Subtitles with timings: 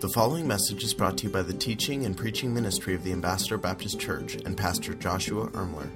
[0.00, 3.12] The following message is brought to you by the teaching and preaching ministry of the
[3.12, 5.90] Ambassador Baptist Church and Pastor Joshua Ermler.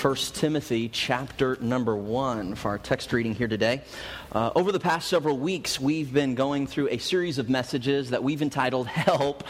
[0.00, 3.82] 1 Timothy chapter number 1 for our text reading here today.
[4.30, 8.22] Uh, over the past several weeks, we've been going through a series of messages that
[8.22, 9.42] we've entitled Help.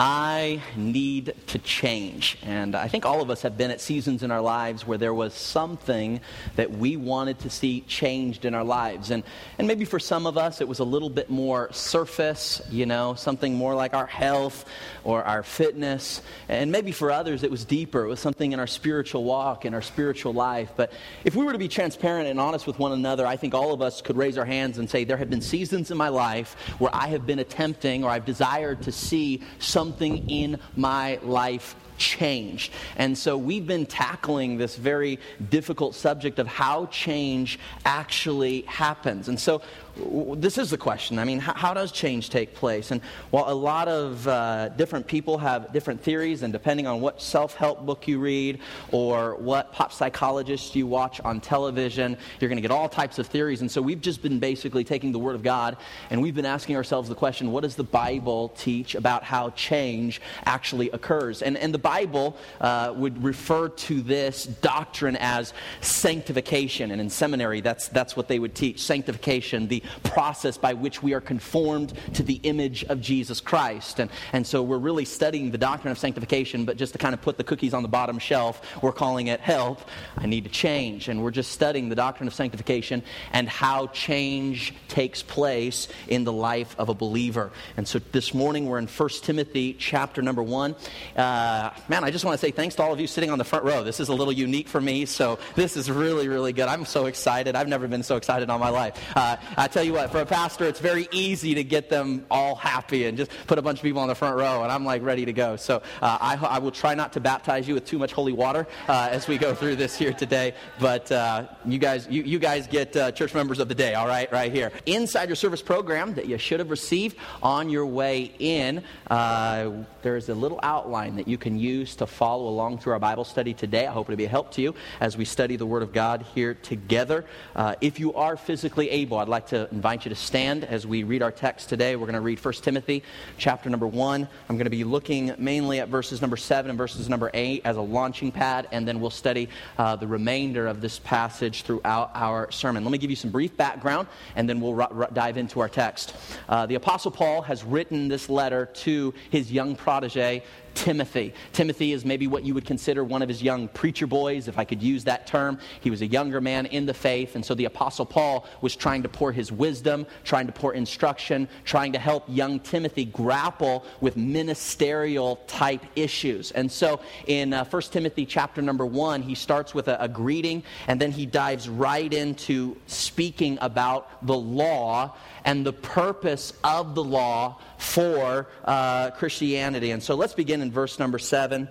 [0.00, 2.36] I need to change.
[2.42, 5.14] And I think all of us have been at seasons in our lives where there
[5.14, 6.20] was something
[6.56, 9.12] that we wanted to see changed in our lives.
[9.12, 9.22] And,
[9.56, 13.14] and maybe for some of us, it was a little bit more surface, you know,
[13.14, 14.64] something more like our health
[15.04, 16.22] or our fitness.
[16.48, 18.04] And maybe for others, it was deeper.
[18.04, 20.72] It was something in our spiritual walk, in our spiritual life.
[20.76, 20.92] But
[21.24, 23.80] if we were to be transparent and honest with one another, I think all of
[23.80, 26.92] us could raise our hands and say, There have been seasons in my life where
[26.92, 32.72] I have been attempting or I've desired to see some something in my life changed.
[32.96, 35.18] And so we've been tackling this very
[35.50, 39.28] difficult subject of how change actually happens.
[39.28, 39.60] And so
[39.96, 41.18] this is the question.
[41.18, 42.90] I mean, how, how, does change take place?
[42.90, 47.22] And while a lot of uh, different people have different theories, and depending on what
[47.22, 48.58] self help book you read
[48.90, 53.28] or what pop psychologist you watch on television, you're going to get all types of
[53.28, 53.60] theories.
[53.60, 55.76] And so we've just been basically taking the Word of God
[56.10, 60.20] and we've been asking ourselves the question what does the Bible teach about how change
[60.44, 61.40] actually occurs?
[61.40, 66.90] And, and the Bible uh, would refer to this doctrine as sanctification.
[66.90, 71.14] And in seminary, that's, that's what they would teach sanctification, the process by which we
[71.14, 74.00] are conformed to the image of Jesus Christ.
[74.00, 77.22] And, and so we're really studying the doctrine of sanctification, but just to kind of
[77.22, 79.80] put the cookies on the bottom shelf, we're calling it help.
[80.16, 81.08] I need to change.
[81.08, 86.32] And we're just studying the doctrine of sanctification and how change takes place in the
[86.32, 87.50] life of a believer.
[87.76, 90.74] And so this morning we're in 1 Timothy chapter number 1.
[91.16, 93.44] Uh, man, I just want to say thanks to all of you sitting on the
[93.44, 93.82] front row.
[93.84, 96.68] This is a little unique for me, so this is really, really good.
[96.68, 97.56] I'm so excited.
[97.56, 99.16] I've never been so excited all my life.
[99.16, 102.54] Uh, I tell you what, for a pastor, it's very easy to get them all
[102.54, 105.02] happy and just put a bunch of people on the front row, and I'm like
[105.02, 105.56] ready to go.
[105.56, 108.68] So uh, I, I, will try not to baptize you with too much holy water
[108.86, 110.54] uh, as we go through this here today.
[110.78, 114.06] But uh, you guys, you, you guys get uh, church members of the day, all
[114.06, 114.70] right, right here.
[114.86, 118.80] Inside your service program that you should have received on your way in,
[119.10, 123.24] uh, there's a little outline that you can use to follow along through our Bible
[123.24, 123.88] study today.
[123.88, 126.24] I hope it'll be a help to you as we study the Word of God
[126.32, 127.24] here together.
[127.56, 131.02] Uh, if you are physically able, I'd like to invite you to stand as we
[131.02, 131.96] read our text today.
[131.96, 133.02] We're going to read 1 Timothy
[133.38, 134.28] chapter number 1.
[134.48, 137.76] I'm going to be looking mainly at verses number 7 and verses number 8 as
[137.76, 139.48] a launching pad, and then we'll study
[139.78, 142.84] uh, the remainder of this passage throughout our sermon.
[142.84, 145.68] Let me give you some brief background, and then we'll r- r- dive into our
[145.68, 146.14] text.
[146.48, 150.42] Uh, the Apostle Paul has written this letter to his young protege,
[150.74, 151.34] Timothy.
[151.52, 154.64] Timothy is maybe what you would consider one of his young preacher boys, if I
[154.64, 155.58] could use that term.
[155.80, 159.02] He was a younger man in the faith, and so the Apostle Paul was trying
[159.02, 164.16] to pour his wisdom, trying to pour instruction, trying to help young Timothy grapple with
[164.16, 166.50] ministerial type issues.
[166.52, 170.62] And so in uh, 1 Timothy chapter number 1, he starts with a, a greeting,
[170.88, 177.04] and then he dives right into speaking about the law and the purpose of the
[177.04, 179.90] law for uh, Christianity.
[179.90, 181.68] And so let's begin in verse number seven.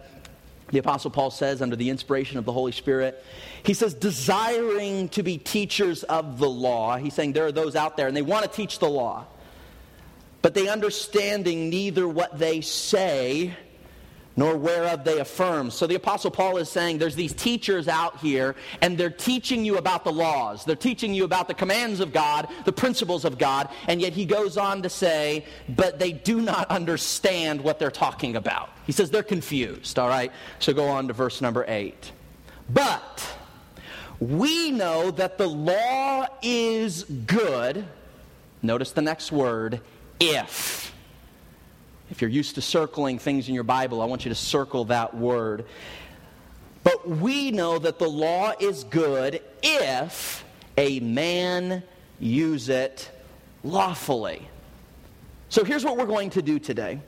[0.69, 3.23] The Apostle Paul says, under the inspiration of the Holy Spirit,
[3.63, 6.97] he says, desiring to be teachers of the law.
[6.97, 9.25] He's saying there are those out there and they want to teach the law,
[10.41, 13.56] but they understanding neither what they say
[14.35, 15.69] nor whereof they affirm.
[15.69, 19.77] So the Apostle Paul is saying there's these teachers out here, and they're teaching you
[19.77, 20.66] about the laws.
[20.66, 24.25] They're teaching you about the commands of God, the principles of God, and yet he
[24.25, 28.69] goes on to say, but they do not understand what they're talking about.
[28.85, 30.31] He says they're confused, all right?
[30.59, 32.11] So go on to verse number eight.
[32.69, 33.27] But
[34.19, 37.85] we know that the law is good.
[38.61, 39.81] Notice the next word,
[40.19, 40.93] if
[42.12, 45.16] if you're used to circling things in your Bible, I want you to circle that
[45.16, 45.66] word.
[46.84, 50.44] But we know that the law is good if
[50.78, 51.84] a man
[52.19, 53.09] use it
[53.63, 54.47] lawfully.
[55.50, 57.00] So here's what we're going to do today.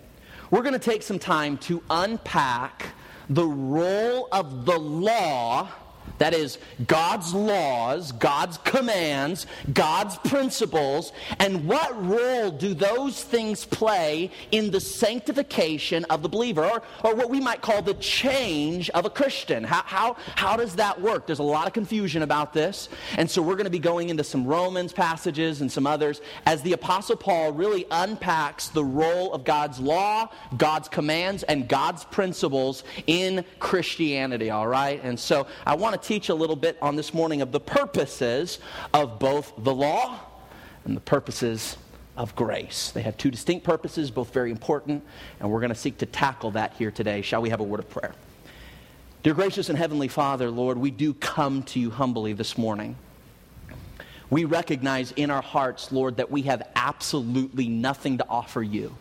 [0.52, 2.86] We're going to take some time to unpack
[3.30, 5.69] the role of the law
[6.18, 6.58] that is,
[6.88, 14.80] God's laws, God's commands, God's principles, and what role do those things play in the
[14.80, 19.64] sanctification of the believer, or, or what we might call the change of a Christian?
[19.64, 21.28] How, how, how does that work?
[21.28, 24.24] There's a lot of confusion about this, and so we're going to be going into
[24.24, 29.44] some Romans passages and some others as the Apostle Paul really unpacks the role of
[29.44, 35.02] God's law, God's commands, and God's principles in Christianity, all right?
[35.04, 38.60] And so I want to teach a little bit on this morning of the purposes
[38.94, 40.19] of both the law
[40.86, 41.78] and the purposes
[42.16, 42.92] of grace.
[42.92, 45.04] They have two distinct purposes, both very important,
[45.40, 47.22] and we're going to seek to tackle that here today.
[47.22, 48.13] Shall we have a word of prayer?
[49.24, 52.96] Dear gracious and heavenly Father, Lord, we do come to you humbly this morning.
[54.30, 58.96] We recognize in our hearts, Lord, that we have absolutely nothing to offer you.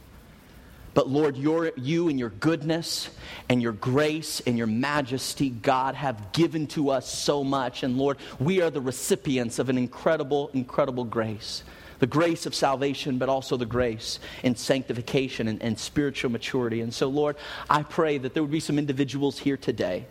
[0.95, 3.11] But Lord, your, you and your goodness
[3.49, 7.83] and your grace and your majesty, God, have given to us so much.
[7.83, 11.65] And Lord, we are the recipients of an incredible, incredible grace.
[11.99, 16.81] The grace of salvation, but also the grace in sanctification and, and spiritual maturity.
[16.81, 17.37] And so, Lord,
[17.69, 20.07] I pray that there would be some individuals here today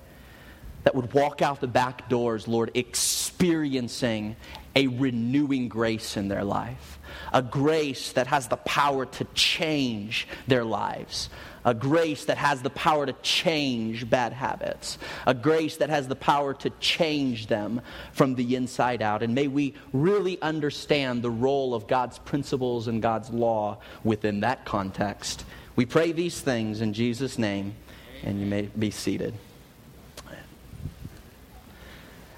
[0.83, 4.35] that would walk out the back doors, Lord, experiencing
[4.75, 6.92] a renewing grace in their life
[7.33, 11.29] a grace that has the power to change their lives,
[11.65, 16.15] a grace that has the power to change bad habits, a grace that has the
[16.15, 17.81] power to change them
[18.11, 19.23] from the inside out.
[19.23, 24.65] And may we really understand the role of God's principles and God's law within that
[24.65, 25.45] context.
[25.75, 27.75] We pray these things in Jesus' name,
[28.23, 29.33] and you may be seated.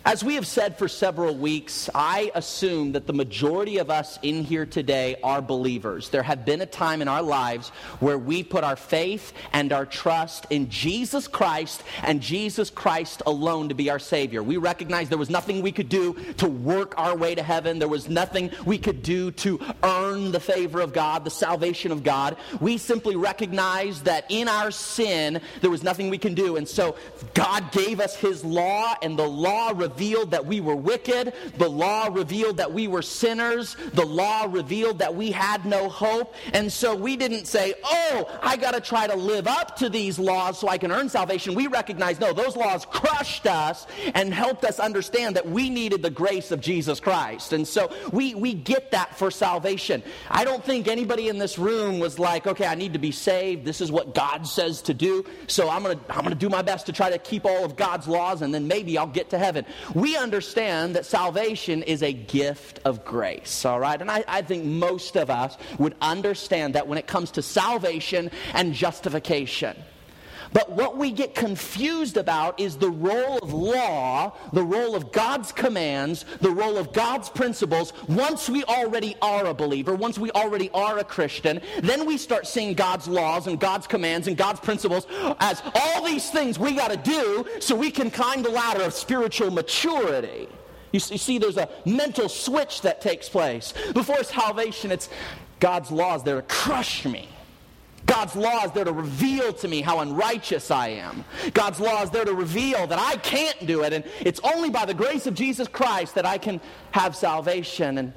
[0.08, 4.44] As we have said for several weeks, I assume that the majority of us in
[4.44, 6.10] here today are believers.
[6.10, 7.70] There have been a time in our lives
[8.02, 13.70] where we put our faith and our trust in Jesus Christ and Jesus Christ alone
[13.70, 14.44] to be our Savior.
[14.44, 17.88] We recognize there was nothing we could do to work our way to heaven, there
[17.88, 22.38] was nothing we could do to earn the favor of God, the salvation of God.
[22.60, 26.58] We simply recognize that in our sin, there was nothing we can do.
[26.58, 26.96] And so
[27.34, 31.34] God gave us His law, and the law revealed that we were wicked.
[31.58, 33.76] The law revealed that we were sinners.
[33.94, 36.36] The law revealed that we had no hope.
[36.54, 40.20] And so we didn't say, oh, I got to try to live up to these
[40.20, 41.56] laws so I can earn salvation.
[41.56, 46.10] We recognize, no, those laws crushed us and helped us understand that we needed the
[46.10, 47.54] grace of Jesus Christ.
[47.54, 50.04] And so we, we get that for salvation.
[50.30, 53.66] I don't think anybody in this room was like, okay, I need to be saved.
[53.66, 55.26] This is what God says to do.
[55.48, 57.66] So I'm going to I'm going to do my best to try to keep all
[57.66, 62.02] of God's laws and then maybe I'll get to heaven we understand that salvation is
[62.02, 64.00] a gift of grace, all right?
[64.00, 68.32] And I, I think most of us would understand that when it comes to salvation
[68.54, 69.76] and justification.
[70.56, 75.52] But what we get confused about is the role of law, the role of God's
[75.52, 77.92] commands, the role of God's principles.
[78.08, 82.48] Once we already are a believer, once we already are a Christian, then we start
[82.48, 85.08] seeing God's laws and God's commands and God's principles
[85.42, 88.94] as all these things we got to do so we can climb the ladder of
[88.94, 90.48] spiritual maturity.
[90.94, 93.74] You see, there's a mental switch that takes place.
[93.94, 95.10] Before salvation, it's
[95.60, 97.28] God's laws there to crush me.
[98.16, 101.26] God's law is there to reveal to me how unrighteous I am.
[101.54, 103.92] God's law is there to reveal that I can't do it.
[103.92, 107.98] And it's only by the grace of Jesus Christ that I can have salvation.
[107.98, 108.14] And,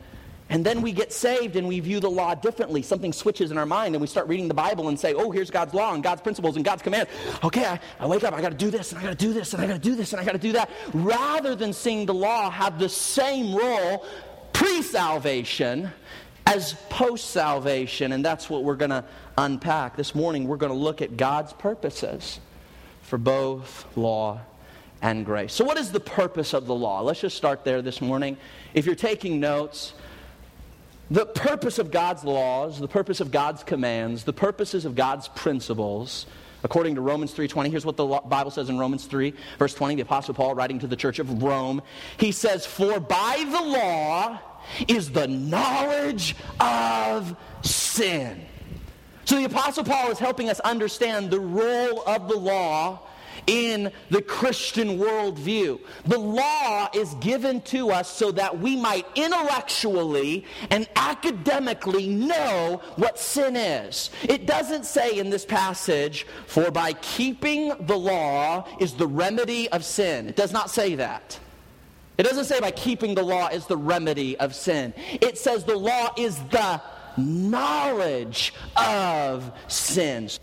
[0.50, 2.80] and then we get saved and we view the law differently.
[2.80, 5.50] Something switches in our mind and we start reading the Bible and say, oh, here's
[5.50, 7.08] God's law and God's principles and God's command.
[7.42, 9.32] Okay, I, I wake up, I got to do this and I got to do
[9.32, 10.70] this and I got to do this and I got to do that.
[10.94, 14.06] Rather than seeing the law have the same role
[14.52, 15.90] pre salvation
[16.48, 18.12] as post salvation.
[18.12, 19.04] And that's what we're going to
[19.36, 19.96] unpack.
[19.96, 22.40] This morning, we're going to look at God's purposes
[23.02, 24.40] for both law
[25.02, 25.52] and grace.
[25.52, 27.02] So, what is the purpose of the law?
[27.02, 28.38] Let's just start there this morning.
[28.72, 29.92] If you're taking notes,
[31.10, 36.26] the purpose of God's laws, the purpose of God's commands, the purposes of God's principles,
[36.64, 40.02] according to Romans 3:20, here's what the Bible says in Romans 3 verse 20, the
[40.02, 41.82] apostle Paul writing to the church of Rome,
[42.16, 44.38] he says, "For by the law
[44.86, 48.44] is the knowledge of sin.
[49.24, 53.00] So the Apostle Paul is helping us understand the role of the law
[53.46, 55.80] in the Christian worldview.
[56.06, 63.18] The law is given to us so that we might intellectually and academically know what
[63.18, 64.10] sin is.
[64.22, 69.84] It doesn't say in this passage, for by keeping the law is the remedy of
[69.84, 70.28] sin.
[70.28, 71.38] It does not say that.
[72.18, 74.92] It doesn't say by keeping the law is the remedy of sin.
[75.20, 76.82] It says the law is the
[77.16, 80.40] knowledge of sins.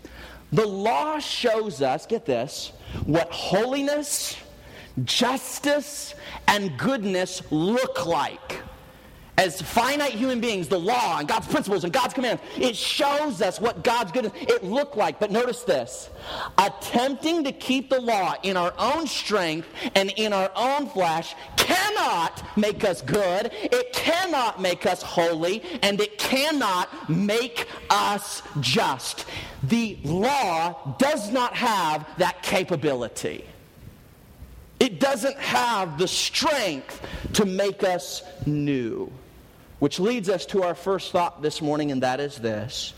[0.52, 2.72] The law shows us, get this,
[3.04, 4.36] what holiness,
[5.04, 6.14] justice,
[6.48, 8.62] and goodness look like
[9.38, 13.60] as finite human beings, the law and God's principles and God's commands, it shows us
[13.60, 15.20] what God's goodness it looked like.
[15.20, 16.10] But notice this
[16.58, 22.42] attempting to keep the law in our own strength and in our own flesh cannot
[22.56, 29.26] make us good, it cannot make us holy, and it cannot make us just.
[29.64, 33.44] The law does not have that capability.
[34.78, 39.10] It doesn't have the strength to make us new.
[39.78, 42.94] Which leads us to our first thought this morning, and that is this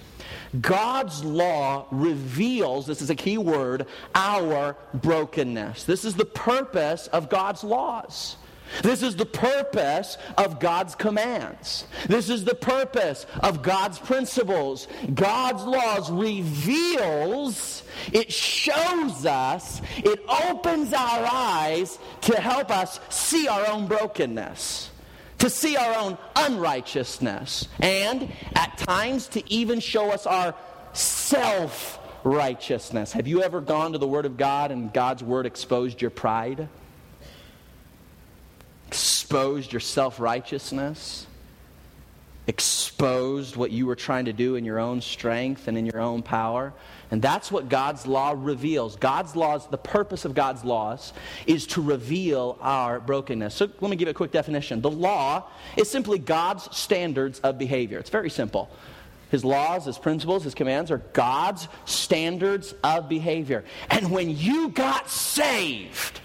[0.61, 5.85] God's law reveals, this is a key word, our brokenness.
[5.85, 8.37] This is the purpose of God's laws.
[8.83, 11.87] This is the purpose of God's commands.
[12.07, 14.89] This is the purpose of God's principles.
[15.15, 17.83] God's laws reveals,
[18.13, 24.91] it shows us, it opens our eyes to help us see our own brokenness
[25.39, 30.55] to see our own unrighteousness, and at times to even show us our
[30.93, 33.13] self righteousness.
[33.13, 36.69] Have you ever gone to the Word of God and God's Word exposed your pride?
[38.89, 41.28] Exposed your self righteousness?
[42.49, 46.23] Exposed what you were trying to do in your own strength and in your own
[46.23, 46.73] power?
[47.11, 48.97] And that's what God's law reveals.
[48.97, 51.13] God's laws, the purpose of God's laws
[51.47, 53.55] is to reveal our brokenness.
[53.55, 54.81] So let me give a quick definition.
[54.81, 55.45] The law
[55.77, 57.99] is simply God's standards of behavior.
[57.99, 58.71] It's very simple.
[59.31, 63.63] His laws, his principles, his commands are God's standards of behavior.
[63.91, 66.21] And when you got saved,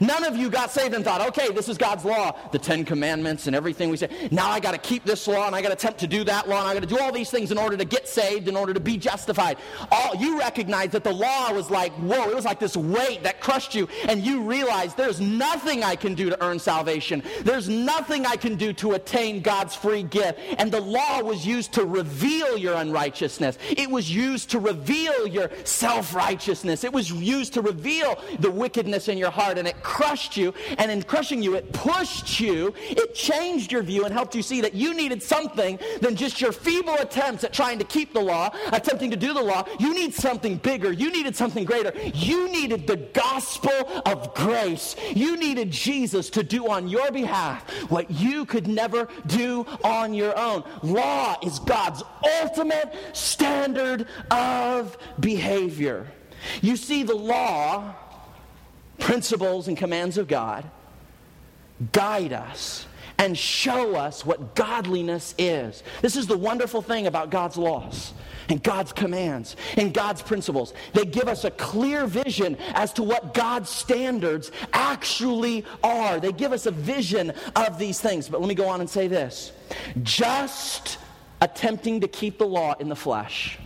[0.00, 3.46] None of you got saved and thought, okay, this is God's law, the Ten Commandments
[3.46, 4.28] and everything we say.
[4.30, 6.48] Now I got to keep this law and I got to attempt to do that
[6.48, 8.56] law and I got to do all these things in order to get saved, in
[8.56, 9.58] order to be justified.
[9.90, 13.40] All you recognize that the law was like, whoa, it was like this weight that
[13.40, 17.22] crushed you, and you realize there's nothing I can do to earn salvation.
[17.42, 20.38] There's nothing I can do to attain God's free gift.
[20.58, 23.58] And the law was used to reveal your unrighteousness.
[23.70, 26.84] It was used to reveal your self-righteousness.
[26.84, 30.90] It was used to reveal the wickedness in your heart, and it crushed you, and
[30.90, 34.74] in crushing you, it pushed you, it changed your view and helped you see that
[34.74, 39.12] you needed something than just your feeble attempts at trying to keep the law, attempting
[39.12, 39.64] to do the law.
[39.78, 40.90] You need something bigger.
[40.90, 41.92] You needed something greater.
[42.12, 44.96] You needed the gospel of grace.
[45.14, 50.36] You needed Jesus to do on your behalf what you could never do on your
[50.36, 50.64] own.
[50.82, 52.02] Law is God's
[52.42, 56.08] ultimate standard of behavior.
[56.60, 57.94] You see, the law
[58.98, 60.68] principles and commands of God
[61.92, 62.86] guide us
[63.18, 65.82] and show us what godliness is.
[66.02, 68.12] This is the wonderful thing about God's laws
[68.48, 70.74] and God's commands and God's principles.
[70.92, 76.20] They give us a clear vision as to what God's standards actually are.
[76.20, 78.28] They give us a vision of these things.
[78.28, 79.52] But let me go on and say this
[80.02, 80.98] just
[81.40, 83.58] attempting to keep the law in the flesh,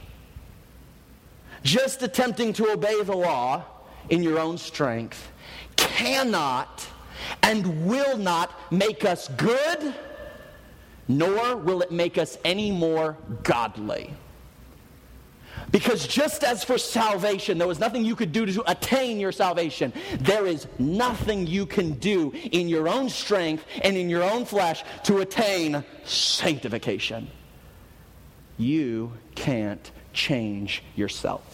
[1.63, 3.65] just attempting to obey the law
[4.11, 5.31] in your own strength
[5.76, 6.87] cannot
[7.43, 9.95] and will not make us good,
[11.09, 14.12] nor will it make us any more godly.
[15.71, 19.93] Because just as for salvation, there was nothing you could do to attain your salvation,
[20.19, 24.83] there is nothing you can do in your own strength and in your own flesh
[25.05, 27.31] to attain sanctification.
[28.59, 31.50] You can't change yourself.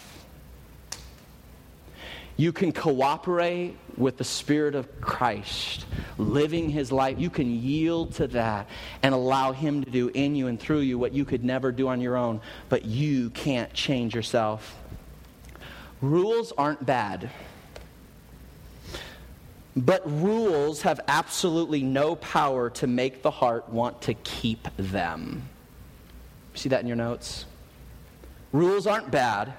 [2.37, 5.87] You can cooperate with the Spirit of Christ,
[6.19, 7.19] living His life.
[7.19, 8.69] You can yield to that
[9.01, 11.87] and allow Him to do in you and through you what you could never do
[11.87, 12.39] on your own,
[12.69, 14.77] but you can't change yourself.
[15.99, 17.31] Rules aren't bad.
[19.75, 25.49] But rules have absolutely no power to make the heart want to keep them.
[26.53, 27.45] See that in your notes?
[28.51, 29.53] Rules aren't bad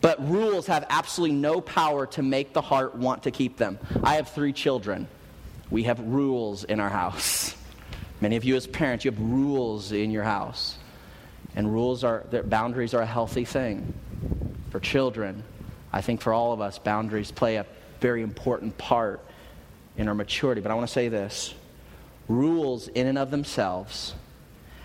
[0.00, 3.78] but rules have absolutely no power to make the heart want to keep them.
[4.02, 5.08] I have three children.
[5.70, 7.54] We have rules in our house.
[8.20, 10.76] Many of you, as parents, you have rules in your house.
[11.56, 13.92] And rules are, boundaries are a healthy thing.
[14.70, 15.42] For children,
[15.92, 17.66] I think for all of us, boundaries play a
[18.00, 19.20] very important part
[19.96, 20.60] in our maturity.
[20.60, 21.54] But I want to say this
[22.28, 24.14] rules, in and of themselves,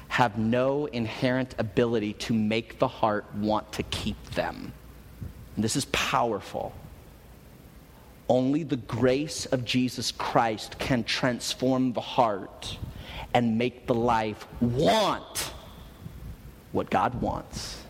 [0.07, 4.73] have no inherent ability to make the heart want to keep them.
[5.55, 6.73] And this is powerful.
[8.27, 12.77] Only the grace of Jesus Christ can transform the heart
[13.33, 15.51] and make the life want
[16.71, 17.81] what God wants.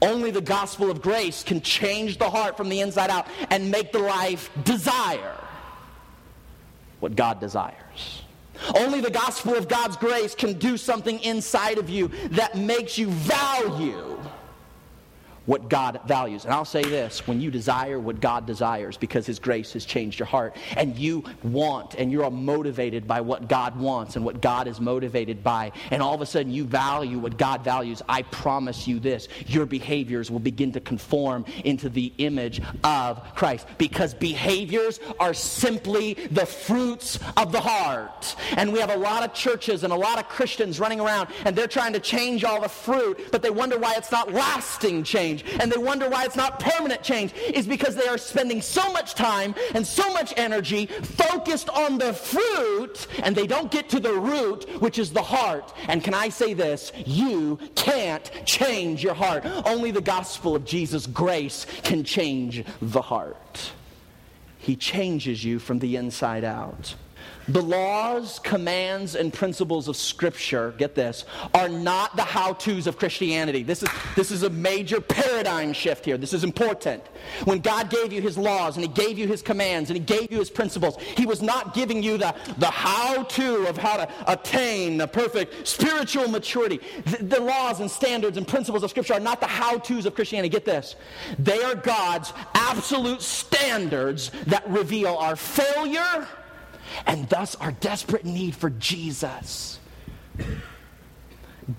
[0.00, 3.92] Only the gospel of grace can change the heart from the inside out and make
[3.92, 5.36] the life desire
[6.98, 8.22] what God desires.
[8.76, 13.08] Only the gospel of God's grace can do something inside of you that makes you
[13.08, 14.20] value
[15.46, 16.44] what God values.
[16.44, 20.18] And I'll say this when you desire what God desires because His grace has changed
[20.18, 24.68] your heart, and you want and you're motivated by what God wants and what God
[24.68, 28.86] is motivated by, and all of a sudden you value what God values, I promise
[28.86, 35.00] you this your behaviors will begin to conform into the image of Christ because behaviors
[35.18, 38.36] are simply the fruits of the heart.
[38.56, 41.56] And we have a lot of churches and a lot of Christians running around, and
[41.56, 45.31] they're trying to change all the fruit, but they wonder why it's not lasting change
[45.36, 48.92] change and they wonder why it's not permanent change is because they are spending so
[48.92, 54.00] much time and so much energy focused on the fruit and they don't get to
[54.00, 55.72] the root, which is the heart.
[55.88, 56.92] And can I say this?
[57.06, 59.44] You can't change your heart.
[59.64, 63.72] Only the gospel of Jesus' grace can change the heart.
[64.58, 66.94] He changes you from the inside out.
[67.52, 72.96] The laws, commands, and principles of Scripture, get this, are not the how to's of
[72.96, 73.62] Christianity.
[73.62, 76.16] This is, this is a major paradigm shift here.
[76.16, 77.02] This is important.
[77.44, 80.32] When God gave you His laws and He gave you His commands and He gave
[80.32, 84.08] you His principles, He was not giving you the, the how to of how to
[84.32, 86.80] attain the perfect spiritual maturity.
[87.04, 90.14] The, the laws and standards and principles of Scripture are not the how to's of
[90.14, 90.48] Christianity.
[90.48, 90.96] Get this.
[91.38, 96.26] They are God's absolute standards that reveal our failure
[97.06, 99.78] and thus our desperate need for Jesus.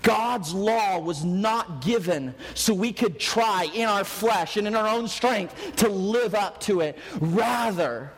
[0.02, 4.88] God's law was not given so we could try in our flesh and in our
[4.88, 6.98] own strength to live up to it.
[7.20, 8.10] Rather,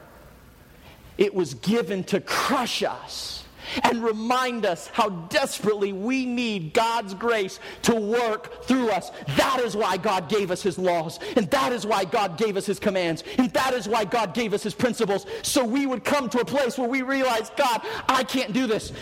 [1.18, 3.35] it was given to crush us
[3.82, 9.10] and remind us how desperately we need God's grace to work through us.
[9.36, 12.66] That is why God gave us His laws, and that is why God gave us
[12.66, 16.28] His commands, and that is why God gave us His principles, so we would come
[16.30, 18.92] to a place where we realize, God, I can't do this.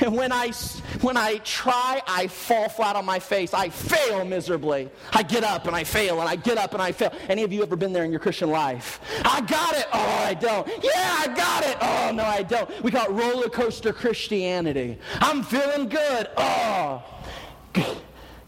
[0.00, 0.52] And when I,
[1.00, 3.54] when I try, I fall flat on my face.
[3.54, 4.90] I fail miserably.
[5.12, 7.12] I get up and I fail, and I get up and I fail.
[7.28, 9.00] Any of you ever been there in your Christian life?
[9.24, 9.86] I got it.
[9.92, 10.66] Oh, I don't.
[10.82, 11.76] Yeah, I got it.
[11.80, 12.68] Oh, no, I don't.
[12.82, 14.98] We it roller coaster Christianity.
[15.18, 16.28] I'm feeling good.
[16.36, 17.02] Oh.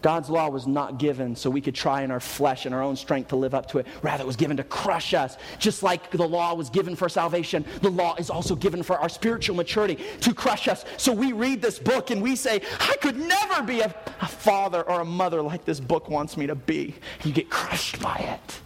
[0.02, 2.94] God's law was not given so we could try in our flesh and our own
[2.94, 3.88] strength to live up to it.
[4.00, 5.36] Rather, it was given to crush us.
[5.58, 9.08] Just like the law was given for salvation, the law is also given for our
[9.08, 10.84] spiritual maturity to crush us.
[10.96, 14.82] So we read this book and we say, I could never be a, a father
[14.82, 16.94] or a mother like this book wants me to be.
[17.24, 18.60] You get crushed by it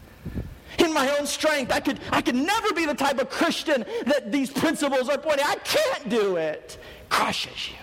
[0.93, 1.73] my own strength.
[1.73, 5.47] I could, I could never be the type of Christian that these principles are pointing.
[5.47, 6.79] I can't do it.
[7.09, 7.77] Crushes you.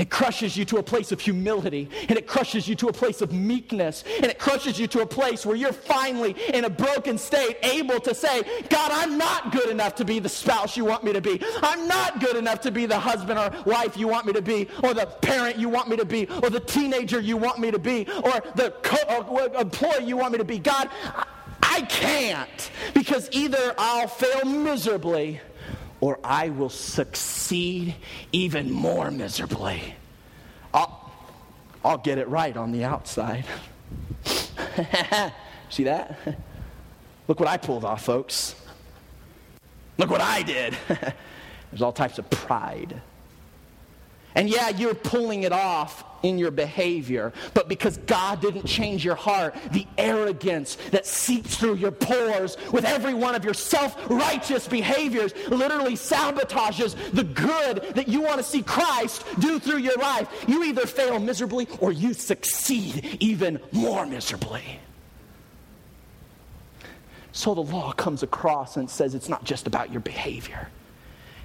[0.00, 3.20] It crushes you to a place of humility, and it crushes you to a place
[3.20, 7.18] of meekness, and it crushes you to a place where you're finally, in a broken
[7.18, 11.04] state, able to say, God, I'm not good enough to be the spouse you want
[11.04, 11.42] me to be.
[11.62, 14.68] I'm not good enough to be the husband or wife you want me to be,
[14.82, 17.78] or the parent you want me to be, or the teenager you want me to
[17.78, 20.58] be, or the co- employee you want me to be.
[20.58, 20.88] God,
[21.80, 25.40] I can't, because either I'll fail miserably
[26.02, 27.94] or I will succeed
[28.32, 29.94] even more miserably.
[30.74, 31.10] I'll,
[31.82, 33.46] I'll get it right on the outside.
[35.70, 36.18] See that?
[37.26, 38.54] Look what I pulled off, folks.
[39.96, 40.76] Look what I did.
[41.70, 43.00] There's all types of pride.
[44.34, 49.14] And yeah, you're pulling it off in your behavior, but because God didn't change your
[49.14, 54.68] heart, the arrogance that seeps through your pores with every one of your self righteous
[54.68, 60.28] behaviors literally sabotages the good that you want to see Christ do through your life.
[60.46, 64.80] You either fail miserably or you succeed even more miserably.
[67.32, 70.68] So the law comes across and says it's not just about your behavior,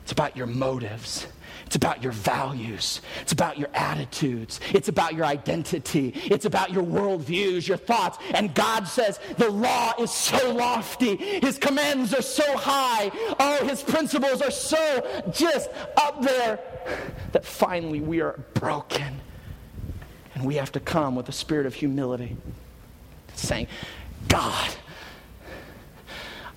[0.05, 1.25] it's about your motives.
[1.65, 3.01] It's about your values.
[3.21, 4.59] It's about your attitudes.
[4.71, 6.13] It's about your identity.
[6.25, 8.19] It's about your worldviews, your thoughts.
[8.35, 11.15] And God says the law is so lofty.
[11.15, 13.09] His commands are so high.
[13.39, 16.59] Oh, his principles are so just up there
[17.31, 19.19] that finally we are broken.
[20.35, 22.37] And we have to come with a spirit of humility,
[23.33, 23.65] saying,
[24.27, 24.69] God,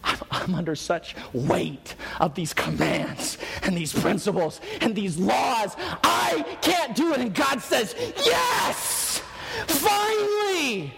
[0.04, 5.74] I'm, I'm under such weight of these commands and these principles and these laws.
[6.02, 7.20] I can't do it.
[7.20, 9.22] And God says, Yes,
[9.66, 10.92] finally,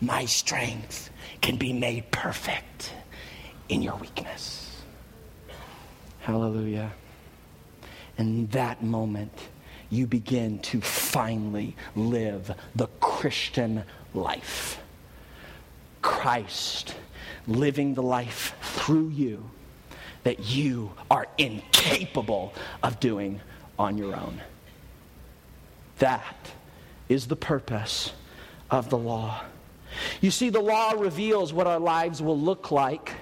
[0.00, 2.92] my strength can be made perfect
[3.68, 4.82] in your weakness.
[6.20, 6.92] Hallelujah.
[8.16, 9.32] In that moment,
[9.90, 14.80] you begin to finally live the Christian life.
[16.02, 16.94] Christ
[17.46, 19.50] living the life through you
[20.22, 23.40] that you are incapable of doing
[23.78, 24.40] on your own.
[25.98, 26.50] That
[27.08, 28.12] is the purpose
[28.70, 29.42] of the law.
[30.20, 33.12] You see, the law reveals what our lives will look like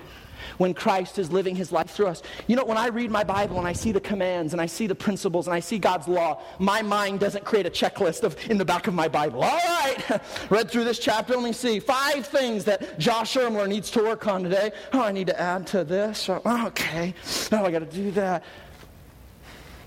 [0.58, 2.22] when Christ is living his life through us.
[2.46, 4.86] You know, when I read my Bible and I see the commands and I see
[4.86, 8.58] the principles and I see God's law, my mind doesn't create a checklist of in
[8.58, 9.42] the back of my Bible.
[9.42, 13.90] All right, read through this chapter, let me see five things that Josh Ermler needs
[13.92, 14.72] to work on today.
[14.92, 16.28] Oh, I need to add to this.
[16.28, 17.14] Oh, okay,
[17.50, 18.44] now I got to do that.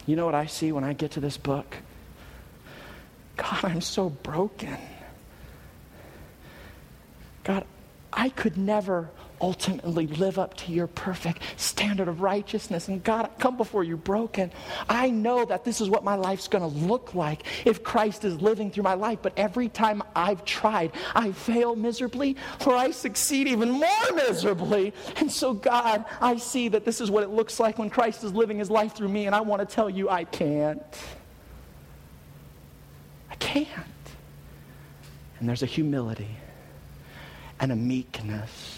[0.05, 1.75] You know what I see when I get to this book?
[3.37, 4.77] God, I'm so broken.
[7.43, 7.65] God,
[8.13, 9.09] I could never
[9.41, 12.87] ultimately live up to your perfect standard of righteousness.
[12.87, 14.51] And God, I come before you broken.
[14.89, 18.41] I know that this is what my life's going to look like if Christ is
[18.41, 19.19] living through my life.
[19.21, 24.93] But every time I've tried, I fail miserably or I succeed even more miserably.
[25.17, 28.33] And so, God, I see that this is what it looks like when Christ is
[28.33, 29.25] living his life through me.
[29.25, 30.81] And I want to tell you, I can't.
[33.29, 33.69] I can't.
[35.39, 36.37] And there's a humility
[37.59, 38.74] and a meekness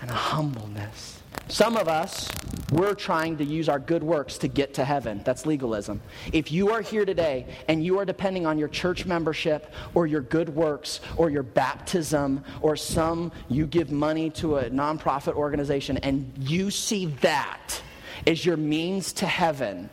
[0.00, 1.22] and a humbleness.
[1.48, 2.30] Some of us,
[2.72, 5.22] we're trying to use our good works to get to heaven.
[5.24, 6.02] That's legalism.
[6.32, 10.20] If you are here today and you are depending on your church membership or your
[10.20, 16.30] good works or your baptism or some, you give money to a nonprofit organization and
[16.38, 17.80] you see that
[18.26, 19.88] as your means to heaven,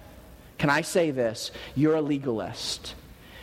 [0.57, 1.51] can I say this?
[1.73, 2.95] You're a legalist.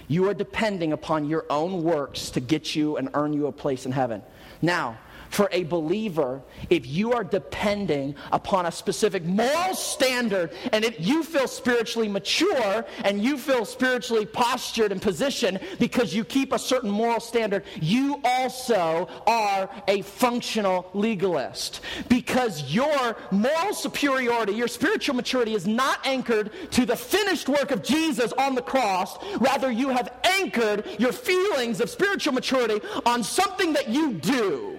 [0.09, 3.87] You are depending upon your own works to get you and earn you a place
[3.87, 4.23] in heaven.
[4.61, 4.99] Now,
[5.33, 11.23] for a believer, if you are depending upon a specific moral standard and if you
[11.23, 16.91] feel spiritually mature and you feel spiritually postured and positioned because you keep a certain
[16.91, 21.81] moral standard, you also are a functional legalist.
[22.09, 27.83] Because your moral superiority, your spiritual maturity is not anchored to the finished work of
[27.83, 29.17] Jesus on the cross.
[29.39, 34.72] Rather, you have anchored your feelings of spiritual maturity on something that you do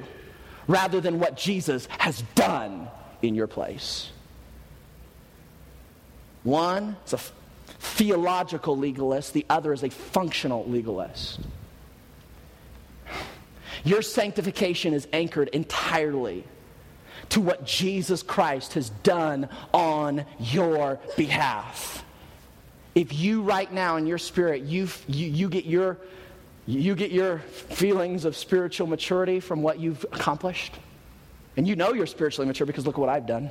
[0.67, 2.87] rather than what Jesus has done
[3.21, 4.09] in your place.
[6.43, 7.19] One is a
[7.79, 11.39] theological legalist, the other is a functional legalist.
[13.83, 16.45] Your sanctification is anchored entirely
[17.29, 22.05] to what Jesus Christ has done on your behalf.
[22.95, 25.97] If you right now in your spirit, you, you, you get your
[26.65, 30.73] you get your feelings of spiritual maturity from what you've accomplished.
[31.57, 33.49] And you know you're spiritually mature because look what I've done.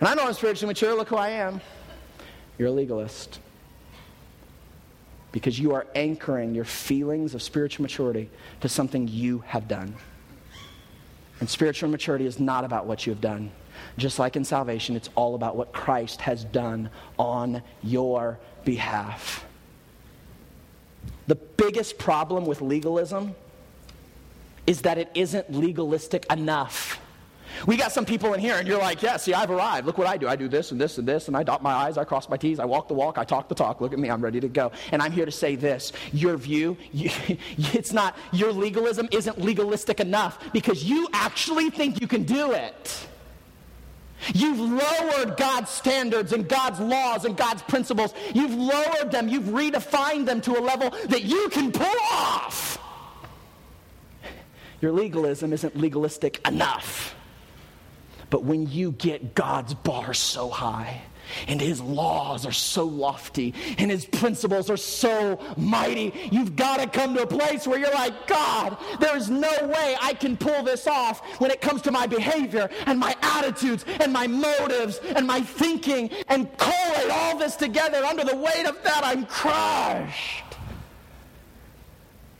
[0.00, 1.60] And I know I'm spiritually mature, look who I am.
[2.58, 3.38] You're a legalist.
[5.30, 8.28] Because you are anchoring your feelings of spiritual maturity
[8.60, 9.94] to something you have done.
[11.40, 13.50] And spiritual maturity is not about what you have done.
[13.96, 19.44] Just like in salvation, it's all about what Christ has done on your behalf.
[21.26, 23.34] The biggest problem with legalism
[24.66, 27.00] is that it isn't legalistic enough.
[27.66, 29.86] We got some people in here, and you're like, yeah, see, I've arrived.
[29.86, 30.26] Look what I do.
[30.26, 32.36] I do this and this and this, and I dot my I's, I cross my
[32.36, 33.80] T's, I walk the walk, I talk the talk.
[33.80, 34.72] Look at me, I'm ready to go.
[34.90, 37.10] And I'm here to say this your view, you,
[37.56, 43.06] it's not, your legalism isn't legalistic enough because you actually think you can do it.
[44.34, 48.14] You've lowered God's standards and God's laws and God's principles.
[48.34, 49.28] You've lowered them.
[49.28, 52.78] You've redefined them to a level that you can pull off.
[54.80, 57.14] Your legalism isn't legalistic enough.
[58.30, 61.02] But when you get God's bar so high,
[61.48, 66.12] and his laws are so lofty and his principles are so mighty.
[66.30, 70.14] You've got to come to a place where you're like, God, there's no way I
[70.14, 74.26] can pull this off when it comes to my behavior and my attitudes and my
[74.26, 78.04] motives and my thinking and collate all this together.
[78.04, 80.44] Under the weight of that, I'm crushed.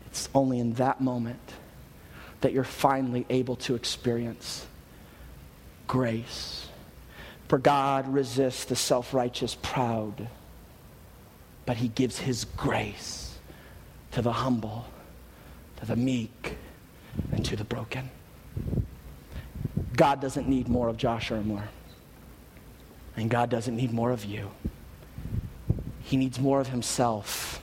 [0.06, 1.40] It's only in that moment
[2.42, 4.66] that you're finally able to experience
[5.86, 6.68] grace
[7.52, 10.26] for God resists the self righteous proud,
[11.66, 13.38] but he gives his grace
[14.12, 14.86] to the humble,
[15.76, 16.56] to the meek,
[17.30, 18.08] and to the broken.
[19.94, 21.64] God doesn't need more of Josh Ermler,
[23.18, 24.50] and God doesn't need more of you.
[26.00, 27.62] He needs more of himself,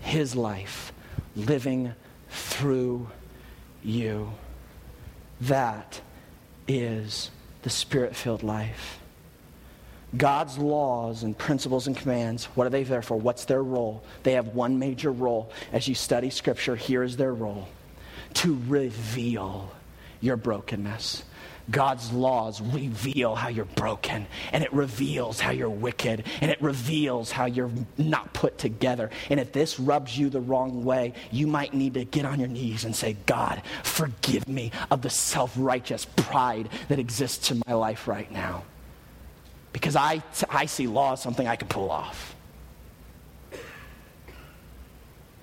[0.00, 0.92] his life,
[1.34, 1.94] living
[2.28, 3.08] through
[3.82, 4.34] you.
[5.40, 6.02] That
[6.66, 7.30] is
[7.62, 8.98] the spirit filled life.
[10.16, 13.16] God's laws and principles and commands, what are they there for?
[13.16, 14.02] What's their role?
[14.22, 15.52] They have one major role.
[15.72, 17.68] As you study Scripture, here is their role
[18.34, 19.70] to reveal
[20.20, 21.24] your brokenness.
[21.70, 27.30] God's laws reveal how you're broken, and it reveals how you're wicked, and it reveals
[27.30, 29.10] how you're not put together.
[29.28, 32.48] And if this rubs you the wrong way, you might need to get on your
[32.48, 37.74] knees and say, God, forgive me of the self righteous pride that exists in my
[37.74, 38.64] life right now.
[39.72, 42.34] Because I, I see law as something I can pull off.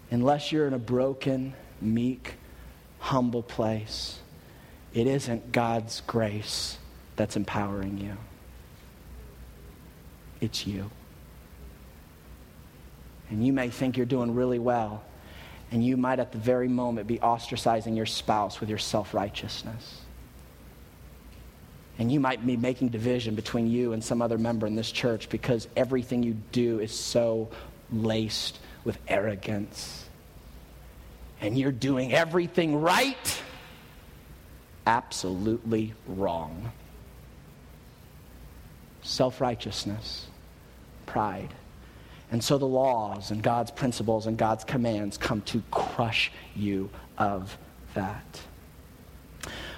[0.10, 2.36] Unless you're in a broken, meek,
[3.00, 4.20] humble place
[4.96, 6.78] it isn't God's grace
[7.18, 8.18] that's empowering you,
[10.42, 10.90] it's you.
[13.30, 15.04] And you may think you're doing really well,
[15.72, 20.02] and you might at the very moment be ostracizing your spouse with your self righteousness.
[21.98, 25.30] And you might be making division between you and some other member in this church
[25.30, 27.50] because everything you do is so
[27.92, 30.06] laced with arrogance.
[31.40, 33.42] And you're doing everything right
[34.86, 36.72] absolutely wrong.
[39.02, 40.28] Self righteousness,
[41.06, 41.54] pride.
[42.32, 47.58] And so the laws and God's principles and God's commands come to crush you of
[47.94, 48.42] that.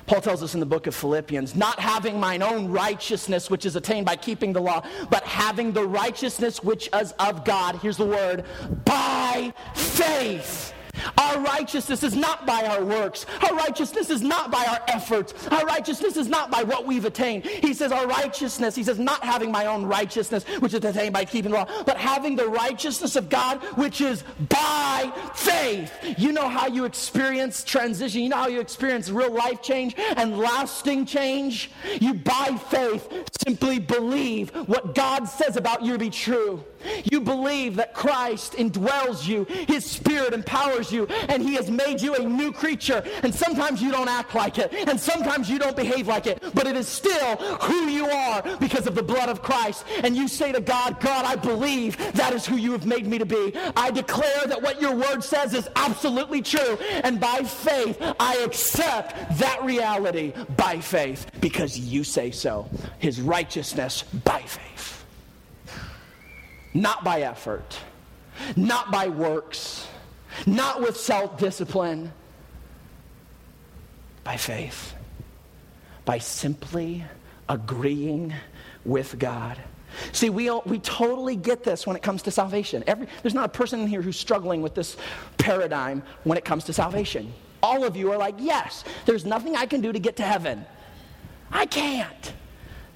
[0.06, 3.76] Paul tells us in the book of Philippians, not having mine own righteousness, which is
[3.76, 8.06] attained by keeping the law, but having the righteousness which is of God, here's the
[8.06, 8.46] word,
[8.86, 10.74] by faith
[11.18, 13.26] our righteousness is not by our works.
[13.42, 15.48] Our righteousness is not by our efforts.
[15.48, 17.46] Our righteousness is not by what we've attained.
[17.46, 21.26] He says, Our righteousness, he says, not having my own righteousness, which is attained by
[21.26, 25.92] keeping the law, but having the righteousness of God, which is by faith.
[26.18, 28.22] You know how you experience transition.
[28.22, 31.72] You know how you experience real life change and lasting change?
[32.00, 33.08] You, by faith,
[33.46, 36.64] simply believe what God says about you to be true.
[37.06, 42.16] You believe that Christ indwells you, His Spirit empowers you, and He has made you
[42.16, 43.04] a new creature.
[43.24, 46.68] And sometimes you don't act like it, and sometimes you don't behave like it, but
[46.68, 49.86] it is still who you are because of the blood of Christ.
[50.04, 53.18] And you say to God, God, I believe that is who you have made me
[53.18, 53.54] to be.
[53.76, 56.78] I declare that what your word says is absolutely true.
[57.04, 62.68] And by faith, I accept that reality by faith because you say so.
[63.00, 64.67] His righteousness by faith
[66.82, 67.80] not by effort,
[68.56, 69.88] not by works,
[70.46, 72.12] not with self discipline,
[74.24, 74.94] by faith,
[76.06, 77.04] by simply
[77.50, 78.34] agreeing
[78.86, 79.58] with God.
[80.12, 82.84] See, we, all, we totally get this when it comes to salvation.
[82.86, 84.98] Every, there's not a person in here who's struggling with this
[85.38, 87.34] paradigm when it comes to salvation.
[87.64, 90.66] All of you are like, yes, there's nothing I can do to get to heaven.
[91.52, 92.34] I can't.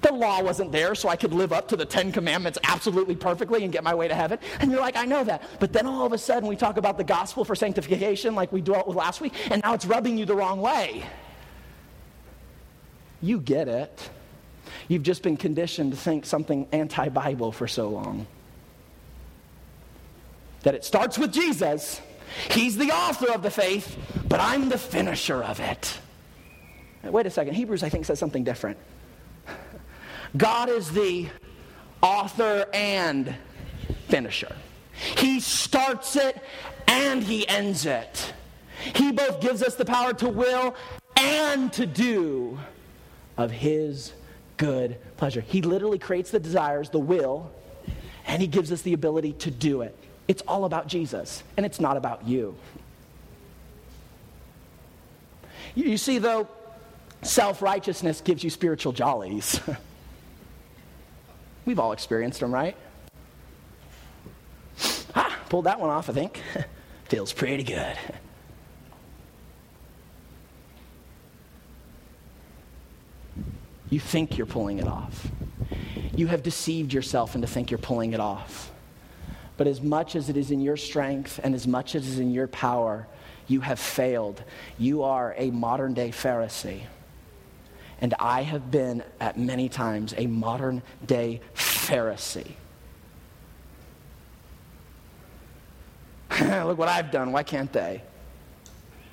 [0.02, 3.64] The law wasn't there, so I could live up to the Ten Commandments absolutely perfectly
[3.64, 4.40] and get my way to heaven.
[4.60, 5.44] And you're like, I know that.
[5.60, 8.62] But then all of a sudden, we talk about the gospel for sanctification, like we
[8.62, 11.04] dwelt with last week, and now it's rubbing you the wrong way.
[13.22, 14.10] You get it.
[14.88, 18.26] You've just been conditioned to think something anti Bible for so long.
[20.64, 22.02] That it starts with Jesus,
[22.50, 26.00] He's the author of the faith, but I'm the finisher of it.
[27.04, 27.56] Wait a second.
[27.56, 28.78] Hebrews, I think, says something different.
[30.38, 31.28] God is the
[32.02, 33.36] author and
[34.08, 34.56] finisher.
[34.94, 36.42] He starts it
[36.88, 38.34] and he ends it.
[38.96, 40.76] He both gives us the power to will
[41.18, 42.58] and to do
[43.38, 44.14] of his
[44.58, 45.42] good pleasure.
[45.42, 47.52] He literally creates the desires, the will,
[48.26, 49.98] and he gives us the ability to do it.
[50.28, 52.56] It's all about Jesus, and it's not about you.
[55.76, 56.48] You, see, though,
[57.22, 59.60] self righteousness gives you spiritual jollies.
[61.66, 62.76] We've all experienced them, right?
[65.16, 66.42] Ah, pulled that one off, I think.
[67.06, 67.98] Feels pretty good.
[73.90, 75.28] You think you're pulling it off.
[76.16, 78.72] You have deceived yourself into think you're pulling it off.
[79.58, 82.20] But as much as it is in your strength and as much as it is
[82.20, 83.06] in your power,
[83.48, 84.42] you have failed.
[84.80, 86.84] You are a modern day Pharisee.
[88.02, 92.54] And I have been at many times a modern day Pharisee.
[96.66, 97.32] Look what I've done.
[97.32, 98.02] Why can't they?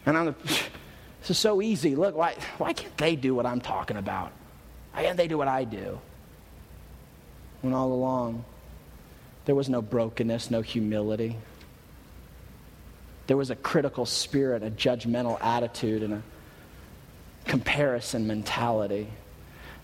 [0.07, 0.35] And I'm the,
[1.21, 1.95] this is so easy.
[1.97, 4.33] Look, why, why can't they do what I'm talking about?
[4.93, 6.01] Why can't they do what I do?
[7.61, 8.45] When all along,
[9.45, 11.37] there was no brokenness, no humility.
[13.27, 16.23] There was a critical spirit, a judgmental attitude, and a
[17.49, 19.09] comparison mentality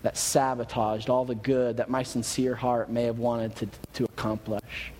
[0.03, 4.93] that sabotaged all the good that my sincere heart may have wanted to, to accomplish.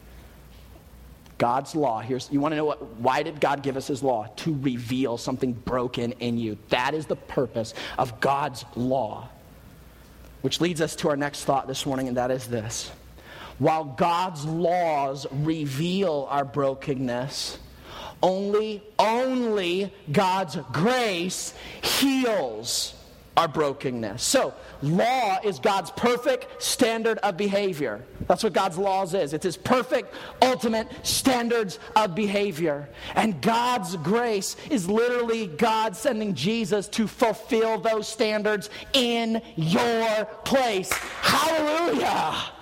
[1.37, 4.27] God's law, here's you want to know what why did God give us his law?
[4.37, 6.57] To reveal something broken in you.
[6.69, 9.29] That is the purpose of God's law.
[10.41, 12.91] Which leads us to our next thought this morning, and that is this.
[13.59, 17.57] While God's laws reveal our brokenness,
[18.25, 22.95] only, only God's grace heals
[23.37, 24.23] our brokenness.
[24.23, 28.03] So, law is God's perfect standard of behavior.
[28.27, 29.33] That's what God's laws is.
[29.33, 32.89] It's his perfect, ultimate standards of behavior.
[33.13, 40.91] And God's grace is literally God sending Jesus to fulfill those standards in your place.
[40.93, 42.55] Hallelujah!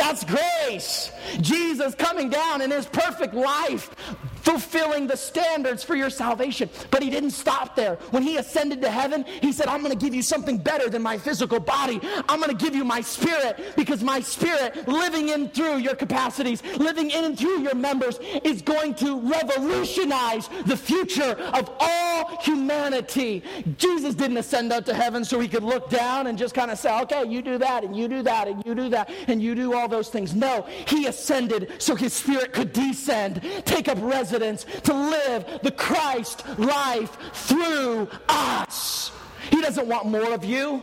[0.00, 1.12] That's grace.
[1.42, 3.94] Jesus coming down in his perfect life,
[4.42, 6.68] fulfilling the standards for your salvation.
[6.90, 7.96] But he didn't stop there.
[8.10, 11.02] When he ascended to heaven, he said, I'm going to give you something better than
[11.02, 12.00] my physical body.
[12.28, 16.62] I'm going to give you my spirit because my spirit, living in through your capacities,
[16.78, 23.42] living in and through your members, is going to revolutionize the future of all humanity.
[23.76, 26.78] Jesus didn't ascend up to heaven so he could look down and just kind of
[26.78, 29.54] say, okay, you do that, and you do that, and you do that, and you
[29.54, 30.34] do all those things.
[30.34, 36.44] No, he ascended so his spirit could descend, take up residence to live the Christ
[36.58, 39.12] life through us.
[39.50, 40.82] He doesn't want more of you,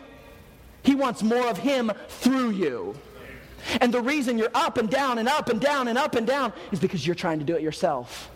[0.84, 2.96] he wants more of him through you.
[3.82, 6.54] And the reason you're up and down and up and down and up and down
[6.72, 8.30] is because you're trying to do it yourself.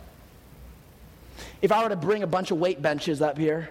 [1.62, 3.70] If I were to bring a bunch of weight benches up here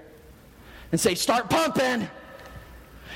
[0.92, 2.08] and say, start pumping,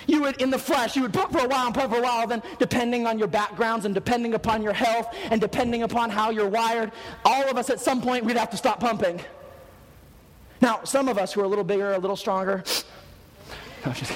[0.07, 2.03] you would, in the flesh, you would pump for a while and pump for a
[2.03, 2.27] while.
[2.27, 6.49] Then, depending on your backgrounds and depending upon your health and depending upon how you're
[6.49, 6.93] wired,
[7.25, 9.21] all of us at some point we'd have to stop pumping.
[10.61, 12.65] Now, some of us who are a little bigger, a little stronger,
[13.87, 14.13] no, just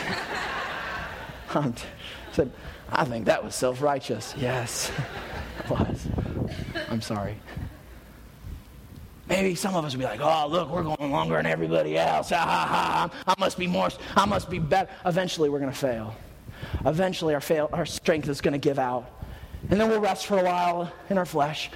[1.54, 1.74] um,
[2.32, 2.50] said,
[2.90, 4.34] I think that was self righteous.
[4.36, 4.90] Yes,
[5.58, 6.06] it was.
[6.90, 7.36] I'm sorry.
[9.28, 12.30] Maybe some of us will be like, oh, look, we're going longer than everybody else.
[12.30, 13.10] Ha, ha, ha.
[13.26, 14.90] I must be more, I must be better.
[15.04, 16.14] Eventually, we're going to fail.
[16.86, 19.10] Eventually, our, fail, our strength is going to give out.
[19.70, 21.70] And then we'll rest for a while in our flesh.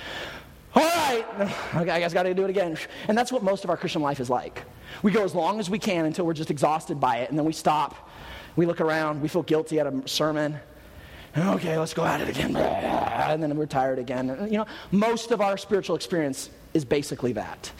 [0.74, 1.26] All right,
[1.74, 2.78] okay, I guess I got to do it again.
[3.08, 4.62] And that's what most of our Christian life is like.
[5.02, 7.44] We go as long as we can until we're just exhausted by it, and then
[7.44, 8.10] we stop.
[8.56, 10.58] We look around, we feel guilty at a sermon.
[11.36, 12.56] Okay, let's go at it again.
[12.56, 14.28] And then we're tired again.
[14.50, 17.70] You know, most of our spiritual experience is basically that.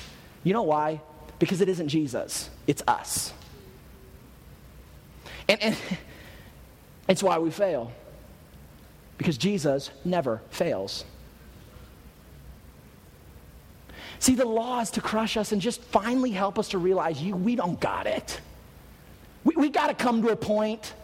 [0.44, 1.00] You know why?
[1.38, 3.33] Because it isn't Jesus, it's us.
[5.48, 5.76] And, and
[7.09, 7.92] it's why we fail.
[9.18, 11.05] Because Jesus never fails.
[14.18, 17.35] See, the law is to crush us and just finally help us to realize you,
[17.35, 18.40] we don't got it.
[19.42, 20.94] We, we got to come to a point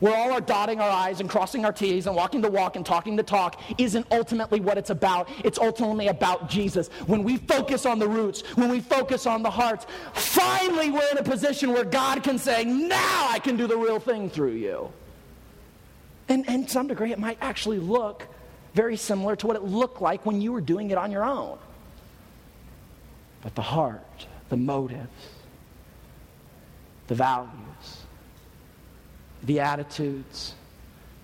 [0.00, 2.84] where all our dotting our I's and crossing our T's and walking the walk and
[2.84, 5.28] talking the talk isn't ultimately what it's about.
[5.44, 6.88] It's ultimately about Jesus.
[7.06, 11.18] When we focus on the roots, when we focus on the hearts, finally we're in
[11.18, 14.92] a position where God can say, now I can do the real thing through you.
[16.28, 18.26] And, and to some degree, it might actually look
[18.74, 21.58] very similar to what it looked like when you were doing it on your own.
[23.42, 25.08] But the heart, the motives,
[27.06, 27.52] the values,
[29.42, 30.54] the attitudes,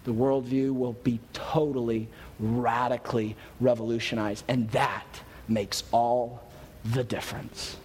[0.05, 4.44] the worldview will be totally, radically revolutionized.
[4.48, 5.07] And that
[5.48, 6.42] makes all
[6.85, 7.77] the difference.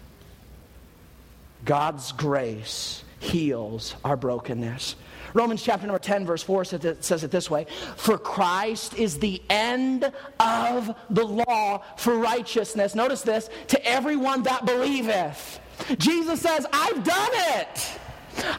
[1.66, 4.96] God's grace heals our brokenness.
[5.34, 10.12] Romans chapter number 10, verse 4 says it this way For Christ is the end
[10.40, 12.96] of the law for righteousness.
[12.96, 15.60] Notice this to everyone that believeth.
[15.98, 18.00] Jesus says, I've done it,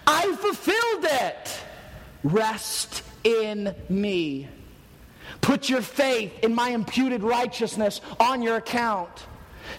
[0.07, 1.48] I've fulfilled it.
[2.25, 4.49] Rest in me.
[5.41, 9.11] Put your faith in my imputed righteousness on your account.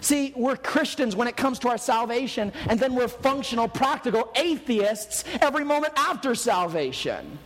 [0.00, 5.24] See, we're Christians when it comes to our salvation, and then we're functional, practical atheists
[5.40, 7.38] every moment after salvation.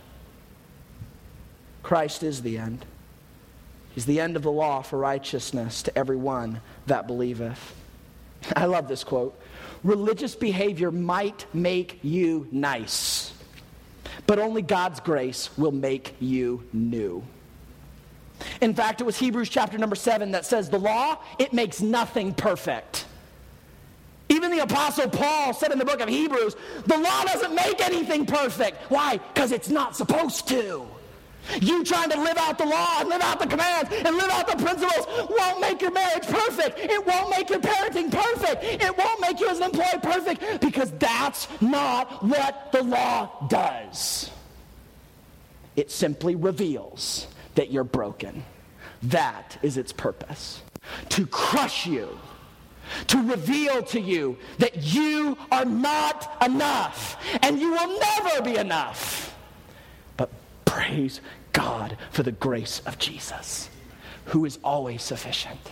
[1.81, 2.85] Christ is the end.
[3.93, 7.75] He's the end of the law for righteousness to everyone that believeth.
[8.55, 9.39] I love this quote.
[9.83, 13.34] Religious behavior might make you nice
[14.27, 17.23] but only God's grace will make you new.
[18.61, 22.33] In fact, it was Hebrews chapter number 7 that says the law, it makes nothing
[22.33, 23.05] perfect.
[24.29, 28.25] Even the Apostle Paul said in the book of Hebrews, the law doesn't make anything
[28.25, 28.89] perfect.
[28.89, 29.17] Why?
[29.33, 30.87] Because it's not supposed to.
[31.61, 34.47] You trying to live out the law and live out the commands and live out
[34.47, 36.79] the principles won't make your marriage perfect.
[36.79, 38.63] It won't make your parenting perfect.
[38.63, 44.31] It won't make you as an employee perfect because that's not what the law does.
[45.75, 48.43] It simply reveals that you're broken.
[49.03, 50.61] That is its purpose
[51.09, 52.17] to crush you,
[53.07, 59.35] to reveal to you that you are not enough and you will never be enough
[60.17, 60.29] But
[60.65, 61.21] Praise
[61.55, 63.69] God for the grace of Jesus,
[64.25, 65.71] who is always sufficient,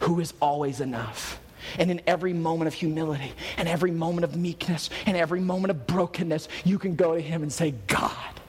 [0.00, 1.40] who is always enough.
[1.78, 5.86] And in every moment of humility, and every moment of meekness, and every moment of
[5.86, 8.40] brokenness, you can go to Him and say, God,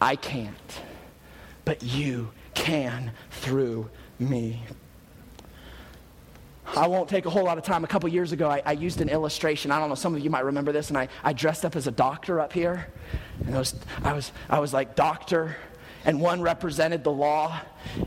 [0.00, 0.80] I can't,
[1.64, 3.88] but you can through
[4.18, 4.62] me.
[6.78, 7.82] I won't take a whole lot of time.
[7.82, 9.72] A couple years ago, I, I, used an illustration.
[9.72, 11.88] I don't know, some of you might remember this, and I, I dressed up as
[11.88, 12.86] a doctor up here.
[13.44, 13.74] And I was,
[14.04, 15.56] I, was, I was like, doctor,
[16.04, 17.60] and one represented the law,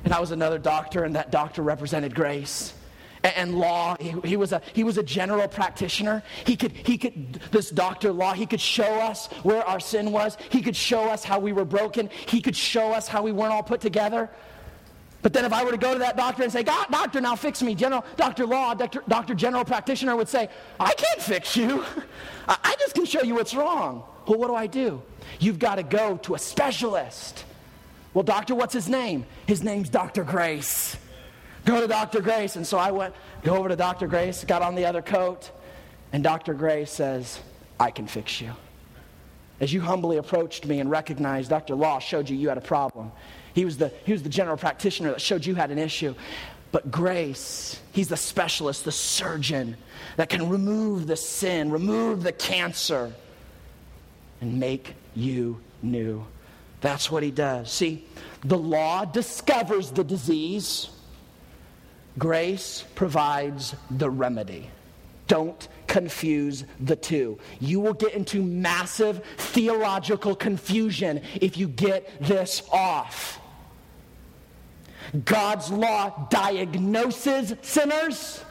[0.05, 2.73] and I was another doctor, and that doctor represented grace
[3.23, 3.97] and law.
[3.99, 6.23] He, he, was a, he was a general practitioner.
[6.45, 10.37] He could, he could, this doctor law, he could show us where our sin was.
[10.49, 12.09] He could show us how we were broken.
[12.27, 14.29] He could show us how we weren't all put together.
[15.21, 17.35] But then if I were to go to that doctor and say, God, doctor, now
[17.35, 18.45] fix me, general, Dr.
[18.45, 20.49] Law, doctor, doctor general practitioner would say,
[20.79, 21.85] I can't fix you.
[22.47, 24.03] I just can show you what's wrong.
[24.27, 25.01] Well, what do I do?
[25.39, 27.45] You've got to go to a specialist.
[28.13, 29.25] Well, doctor, what's his name?
[29.45, 30.23] His name's Dr.
[30.23, 30.97] Grace.
[31.65, 32.21] Go to Dr.
[32.21, 32.55] Grace.
[32.55, 33.13] And so I went,
[33.43, 34.07] go over to Dr.
[34.07, 35.51] Grace, got on the other coat,
[36.11, 36.53] and Dr.
[36.53, 37.39] Grace says,
[37.79, 38.51] I can fix you.
[39.59, 41.75] As you humbly approached me and recognized Dr.
[41.75, 43.11] Law showed you you had a problem.
[43.53, 46.15] He was, the, he was the general practitioner that showed you had an issue.
[46.71, 49.75] But grace, he's the specialist, the surgeon
[50.15, 53.11] that can remove the sin, remove the cancer,
[54.39, 56.25] and make you new.
[56.79, 57.71] That's what he does.
[57.71, 58.07] See,
[58.43, 60.89] the law discovers the disease,
[62.17, 64.69] grace provides the remedy.
[65.31, 67.37] Don't confuse the two.
[67.61, 73.39] You will get into massive theological confusion if you get this off.
[75.23, 78.43] God's law diagnoses sinners,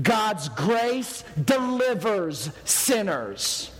[0.00, 3.70] God's grace delivers sinners.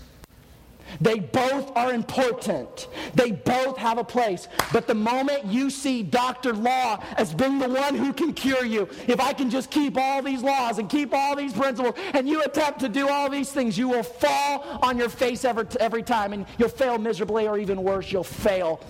[1.01, 2.89] They both are important.
[3.15, 4.49] They both have a place.
[4.73, 6.53] But the moment you see Dr.
[6.53, 10.23] Law as being the one who can cure you, if I can just keep all
[10.23, 13.77] these laws and keep all these principles, and you attempt to do all these things,
[13.77, 17.83] you will fall on your face every, every time, and you'll fail miserably, or even
[17.83, 18.81] worse, you'll fail,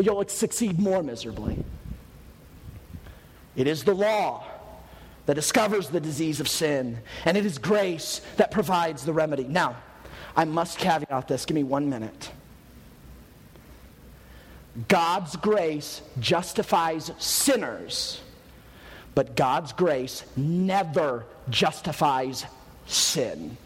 [0.00, 1.64] you'll succeed more miserably.
[3.56, 4.44] It is the law
[5.26, 9.44] that discovers the disease of sin, and it is grace that provides the remedy.
[9.44, 9.76] Now,
[10.38, 11.44] I must caveat this.
[11.44, 12.30] Give me one minute.
[14.86, 18.20] God's grace justifies sinners,
[19.16, 22.44] but God's grace never justifies
[22.86, 23.56] sin.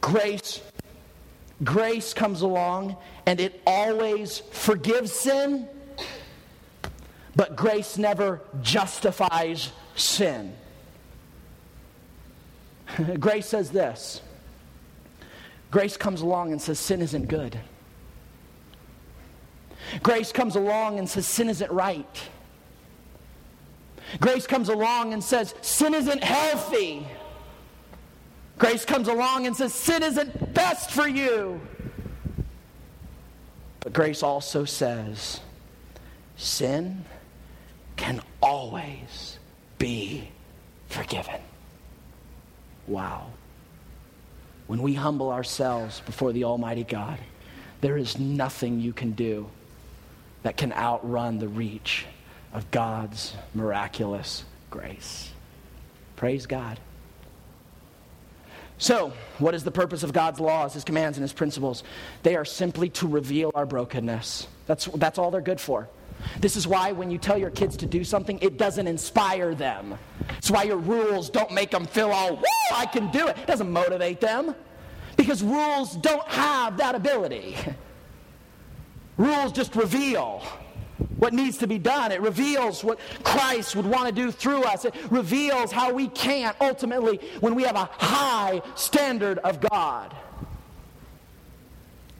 [0.00, 0.60] Grace
[1.62, 5.68] grace comes along and it always forgives sin,
[7.36, 10.56] but grace never justifies sin.
[13.18, 14.20] grace says this
[15.70, 17.58] grace comes along and says sin isn't good.
[20.02, 22.28] Grace comes along and says sin isn't right.
[24.20, 27.06] Grace comes along and says sin isn't healthy.
[28.62, 31.60] Grace comes along and says, Sin isn't best for you.
[33.80, 35.40] But grace also says,
[36.36, 37.04] Sin
[37.96, 39.40] can always
[39.78, 40.28] be
[40.86, 41.40] forgiven.
[42.86, 43.28] Wow.
[44.66, 47.18] When we humble ourselves before the Almighty God,
[47.80, 49.48] there is nothing you can do
[50.42, 52.06] that can outrun the reach
[52.52, 55.30] of God's miraculous grace.
[56.16, 56.78] Praise God.
[58.78, 61.84] So, what is the purpose of God's laws, His commands, and His principles?
[62.24, 64.48] They are simply to reveal our brokenness.
[64.66, 65.88] That's, that's all they're good for.
[66.40, 69.98] This is why when you tell your kids to do something, it doesn't inspire them.
[70.38, 72.42] It's why your rules don't make them feel all, woo,
[72.72, 73.38] I can do it.
[73.38, 74.54] It doesn't motivate them.
[75.16, 77.56] Because rules don't have that ability.
[79.18, 80.42] Rules just reveal
[81.16, 82.12] what needs to be done.
[82.12, 84.84] It reveals what Christ would want to do through us.
[84.84, 90.14] It reveals how we can't ultimately when we have a high standard of God.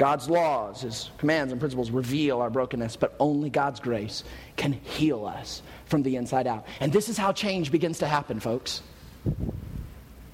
[0.03, 4.25] God's laws, His commands and principles reveal our brokenness, but only God's grace
[4.57, 6.67] can heal us from the inside out.
[6.81, 8.83] And this is how change begins to happen, folks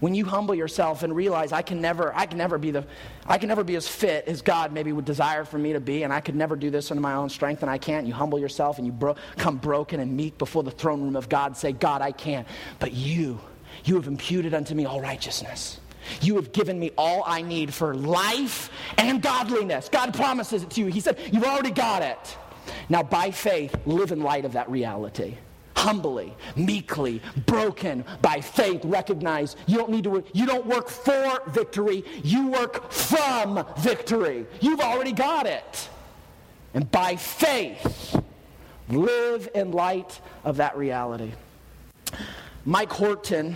[0.01, 2.87] when you humble yourself and realize I can never, I can never be the,
[3.27, 6.03] I can never be as fit as God maybe would desire for me to be,
[6.03, 8.07] and I could never do this under my own strength, and I can't.
[8.07, 11.29] You humble yourself and you bro- come broken and meek before the throne room of
[11.29, 11.57] God.
[11.57, 12.47] Say, God, I can't.
[12.79, 13.41] But you,
[13.85, 15.81] you have imputed unto me all righteousness.
[16.21, 19.89] You have given me all I need for life and godliness.
[19.89, 20.87] God promises it to you.
[20.87, 22.37] He said, You've already got it.
[22.89, 25.37] Now, by faith, live in light of that reality.
[25.79, 31.41] humbly, meekly, broken by faith, recognize you don't need to work, you don't work for
[31.47, 34.45] victory, you work from victory.
[34.61, 35.89] You've already got it.
[36.75, 38.21] And by faith,
[38.89, 41.33] live in light of that reality.
[42.65, 43.55] Mike Horton,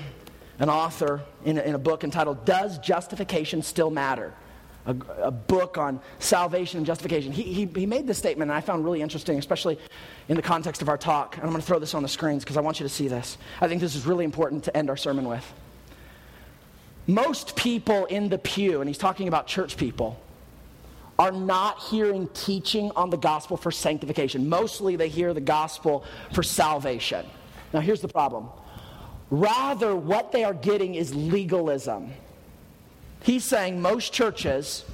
[0.58, 4.32] an author in a, in a book entitled Does Justification Still Matter?
[4.84, 7.30] A, a, book on salvation and justification.
[7.30, 9.78] He, he, he made this statement, and I found really interesting, especially
[10.28, 11.36] in the context of our talk.
[11.36, 13.06] And I'm going to throw this on the screens because I want you to see
[13.06, 13.38] this.
[13.60, 15.46] I think this is really important to end our sermon with.
[17.06, 20.20] Most people in the pew, and he's talking about church people,
[21.18, 24.48] are not hearing teaching on the gospel for sanctification.
[24.48, 27.26] Mostly they hear the gospel for salvation.
[27.72, 28.48] Now, here's the problem.
[29.30, 32.12] Rather, what they are getting is legalism.
[33.22, 34.84] He's saying most churches,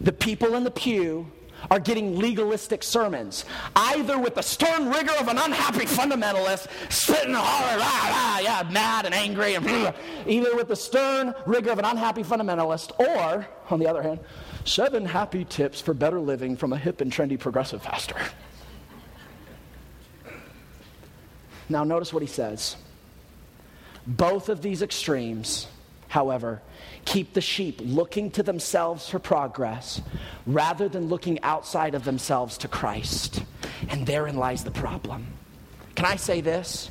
[0.00, 1.30] the people in the pew,
[1.70, 3.44] are getting legalistic sermons,
[3.74, 9.06] either with the stern rigor of an unhappy fundamentalist, spitting hard, rah, rah, yeah, mad
[9.06, 9.92] and angry, and blah,
[10.26, 14.20] either with the stern rigor of an unhappy fundamentalist, or, on the other hand,
[14.64, 18.16] seven happy tips for better living from a hip and trendy progressive pastor.
[21.68, 22.76] Now, notice what he says.
[24.06, 25.66] Both of these extremes,
[26.08, 26.62] however,
[27.04, 30.00] keep the sheep looking to themselves for progress
[30.46, 33.42] rather than looking outside of themselves to Christ.
[33.88, 35.26] And therein lies the problem.
[35.94, 36.90] Can I say this?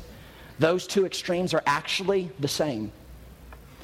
[0.59, 2.91] Those two extremes are actually the same.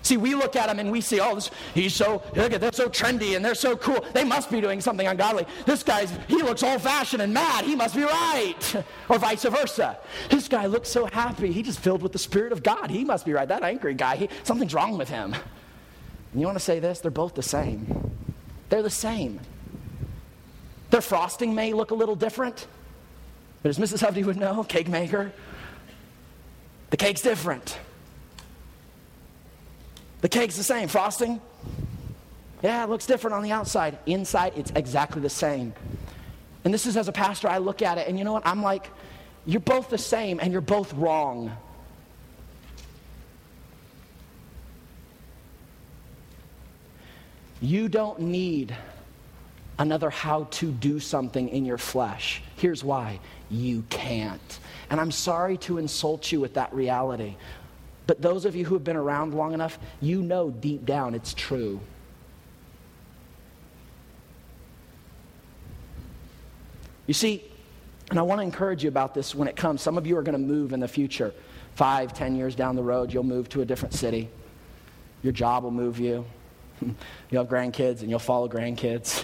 [0.04, 2.72] See, we look at them and we see, oh, this, he's so, look at, they're
[2.72, 4.04] so trendy and they're so cool.
[4.14, 5.46] They must be doing something ungodly.
[5.66, 7.66] This guy's, he looks old fashioned and mad.
[7.66, 8.76] He must be right.
[9.10, 9.98] Or vice versa.
[10.30, 11.52] This guy looks so happy.
[11.52, 12.90] He just filled with the Spirit of God.
[12.90, 13.48] He must be right.
[13.48, 15.34] That angry guy, he, something's wrong with him.
[15.34, 17.00] And you want to say this?
[17.02, 18.12] They're both the same.
[18.70, 19.42] They're the same.
[20.92, 22.68] Their frosting may look a little different,
[23.64, 24.02] but as Mrs.
[24.02, 25.32] Hovey would know, cake maker,
[26.90, 27.78] the cake's different.
[30.22, 30.88] The cake's the same.
[30.88, 31.42] Frosting,
[32.64, 33.98] yeah, it looks different on the outside.
[34.06, 35.74] Inside, it's exactly the same.
[36.64, 38.46] And this is as a pastor, I look at it, and you know what?
[38.46, 38.90] I'm like,
[39.46, 41.52] you're both the same, and you're both wrong.
[47.60, 48.76] You don't need
[49.80, 52.44] another how to do something in your flesh.
[52.58, 53.20] Here's why
[53.50, 54.60] you can't.
[54.92, 57.36] And I'm sorry to insult you with that reality.
[58.08, 61.34] But those of you who have been around long enough, you know deep down it's
[61.34, 61.80] true.
[67.08, 67.44] You see,
[68.10, 69.82] and I want to encourage you about this when it comes.
[69.82, 71.34] Some of you are going to move in the future.
[71.76, 74.30] Five, ten years down the road, you'll move to a different city.
[75.24, 76.26] Your job will move you.
[77.30, 79.24] You'll have grandkids and you'll follow grandkids.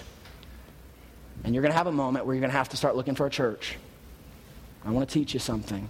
[1.44, 3.16] And you're going to have a moment where you're going to have to start looking
[3.16, 3.78] for a church.
[4.86, 5.90] I want to teach you something.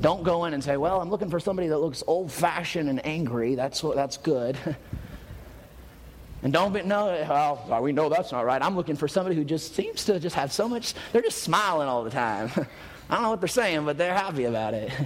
[0.00, 3.04] Don't go in and say, well, I'm looking for somebody that looks old fashioned and
[3.04, 3.54] angry.
[3.54, 4.56] That's, what, that's good.
[6.42, 8.62] and don't be, no, well, we know that's not right.
[8.62, 11.88] I'm looking for somebody who just seems to just have so much, they're just smiling
[11.88, 12.50] all the time.
[13.10, 14.90] I don't know what they're saying, but they're happy about it.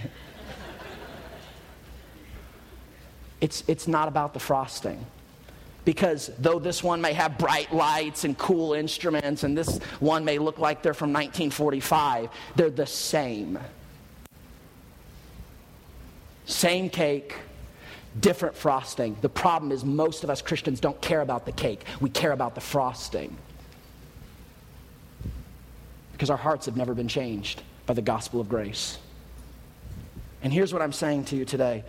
[3.40, 5.05] it's, it's not about the frosting.
[5.84, 10.38] Because though this one may have bright lights and cool instruments, and this one may
[10.38, 13.59] look like they're from 1945, they're the same.
[16.47, 17.36] Same cake,
[18.20, 19.16] different frosting.
[19.20, 22.55] The problem is, most of us Christians don't care about the cake, we care about
[22.55, 23.36] the frosting.
[26.12, 28.99] Because our hearts have never been changed by the gospel of grace.
[30.42, 31.84] And here's what I'm saying to you today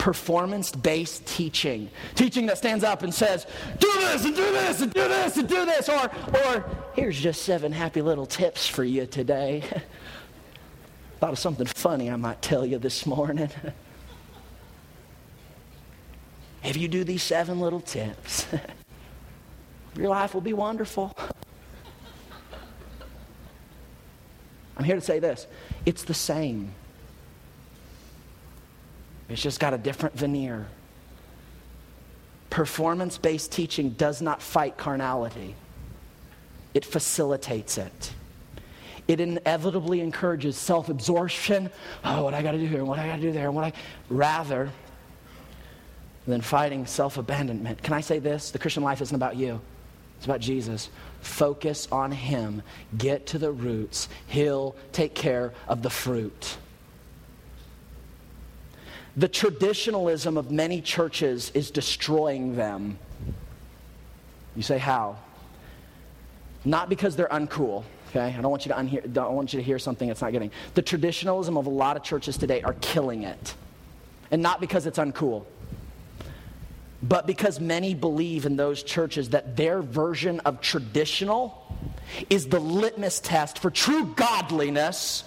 [0.00, 1.90] performance based teaching.
[2.14, 3.46] Teaching that stands up and says,
[3.78, 5.88] do this and do this and do this and do this.
[5.90, 9.62] Or, or here's just seven happy little tips for you today.
[11.20, 13.50] Thought of something funny I might tell you this morning.
[16.64, 18.46] if you do these seven little tips,
[19.96, 21.16] your life will be wonderful.
[24.76, 25.46] I'm here to say this
[25.84, 26.72] it's the same.
[29.28, 30.66] It's just got a different veneer.
[32.50, 35.54] Performance based teaching does not fight carnality,
[36.74, 38.12] it facilitates it.
[39.08, 41.70] It inevitably encourages self absorption.
[42.04, 43.72] Oh, what I got to do here, what I got to do there, what I.
[44.08, 44.70] Rather
[46.26, 47.82] than fighting self abandonment.
[47.82, 48.50] Can I say this?
[48.50, 49.60] The Christian life isn't about you,
[50.16, 50.90] it's about Jesus.
[51.20, 52.62] Focus on Him,
[52.96, 54.08] get to the roots.
[54.26, 56.56] He'll take care of the fruit.
[59.16, 62.98] The traditionalism of many churches is destroying them.
[64.56, 65.18] You say, how?
[66.64, 67.84] Not because they're uncool.
[68.10, 68.34] Okay?
[68.36, 70.50] I don't want you to unhear, don't want you to hear something it's not getting.
[70.74, 73.54] The traditionalism of a lot of churches today are killing it.
[74.30, 75.44] And not because it's uncool,
[77.02, 81.66] but because many believe in those churches that their version of traditional
[82.28, 85.24] is the litmus test for true godliness.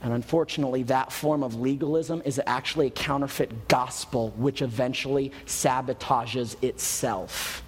[0.00, 7.64] And unfortunately, that form of legalism is actually a counterfeit gospel, which eventually sabotages itself.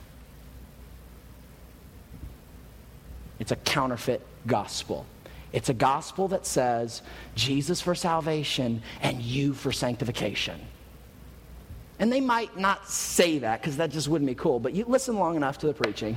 [3.40, 5.06] It's a counterfeit gospel.
[5.52, 7.02] It's a gospel that says
[7.34, 10.60] Jesus for salvation and you for sanctification.
[12.00, 15.18] And they might not say that because that just wouldn't be cool, but you listen
[15.18, 16.16] long enough to the preaching.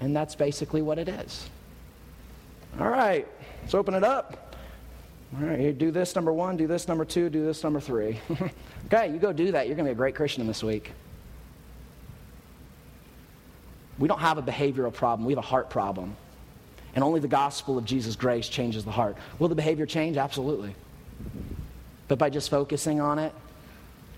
[0.00, 1.48] And that's basically what it is.
[2.80, 3.28] All right,
[3.60, 4.56] let's open it up.
[5.36, 8.18] All right, you do this number one, do this number two, do this number three.
[8.86, 9.66] okay, you go do that.
[9.66, 10.92] You're going to be a great Christian this week.
[13.98, 16.16] We don't have a behavioral problem, we have a heart problem.
[16.94, 19.16] And only the gospel of Jesus' grace changes the heart.
[19.38, 20.16] Will the behavior change?
[20.16, 20.74] Absolutely.
[22.08, 23.34] But by just focusing on it,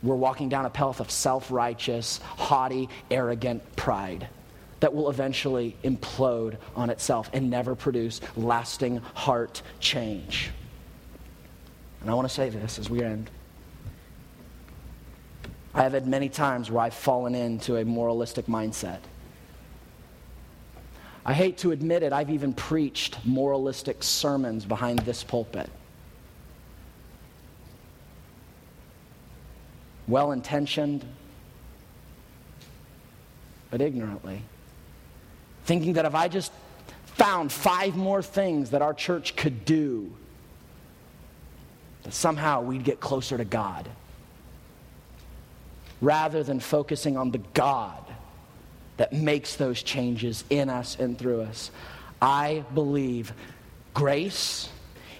[0.04, 4.28] we're walking down a path of self righteous, haughty, arrogant pride
[4.80, 10.50] that will eventually implode on itself and never produce lasting heart change.
[12.02, 13.30] And I want to say this as we end.
[15.72, 19.00] I have had many times where I've fallen into a moralistic mindset.
[21.24, 25.70] I hate to admit it, I've even preached moralistic sermons behind this pulpit.
[30.06, 31.04] Well intentioned,
[33.70, 34.42] but ignorantly.
[35.64, 36.52] Thinking that if I just
[37.06, 40.14] found five more things that our church could do,
[42.02, 43.88] that somehow we'd get closer to God.
[46.00, 48.04] Rather than focusing on the God
[48.96, 51.70] that makes those changes in us and through us.
[52.20, 53.32] I believe
[53.92, 54.68] grace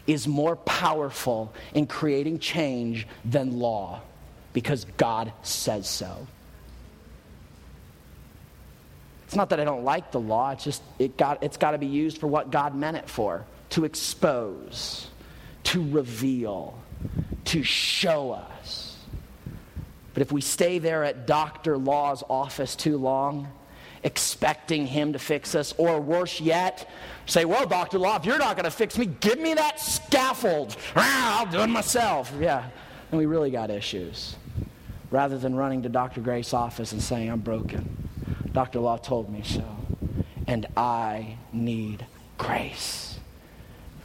[0.07, 4.03] is more powerful in creating change than law
[4.55, 6.27] because God says so.
[9.27, 11.79] It's not that I don't like the law, it's just it got, it's got to
[11.79, 15.09] be used for what God meant it for to expose,
[15.65, 16.79] to reveal,
[17.47, 18.97] to show us.
[20.15, 21.77] But if we stay there at Dr.
[21.77, 23.49] Law's office too long,
[24.05, 26.89] expecting him to fix us, or worse yet,
[27.27, 27.99] say, Well, Dr.
[27.99, 30.77] Law, if you're not going to fix me, give me that scaffold.
[30.97, 32.33] Ah, I'll do it myself.
[32.39, 32.69] Yeah,
[33.11, 34.37] and we really got issues.
[35.15, 36.21] Rather than running to Dr.
[36.21, 38.09] Grace's office and saying, I'm broken,
[38.53, 38.81] Dr.
[38.81, 39.65] Law told me so,
[40.49, 42.05] and I need
[42.37, 43.17] grace.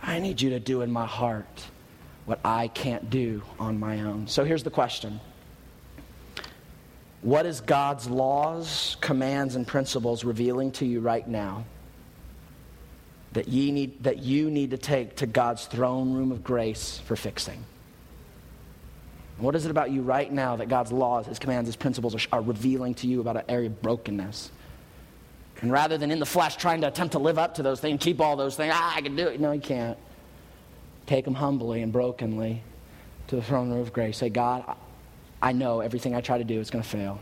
[0.04, 1.66] I need you to do in my heart
[2.28, 4.28] what I can't do on my own.
[4.28, 5.20] So here's the question
[7.24, 11.66] what is God's laws, commands, and principles revealing to you right now
[13.32, 17.16] that, ye need, that you need to take to God's throne room of grace for
[17.16, 17.64] fixing?
[19.40, 22.38] What is it about you right now that God's laws, His commands, His principles are,
[22.38, 24.52] are revealing to you about an area of brokenness?
[25.62, 28.02] And rather than in the flesh trying to attempt to live up to those things,
[28.02, 29.40] keep all those things, ah, I can do it.
[29.40, 29.98] No, you can't.
[31.06, 32.64] Take them humbly and brokenly
[33.28, 34.18] to the throne room of grace.
[34.18, 34.64] Say, God,
[35.42, 37.20] I know everything I try to do is going to fail.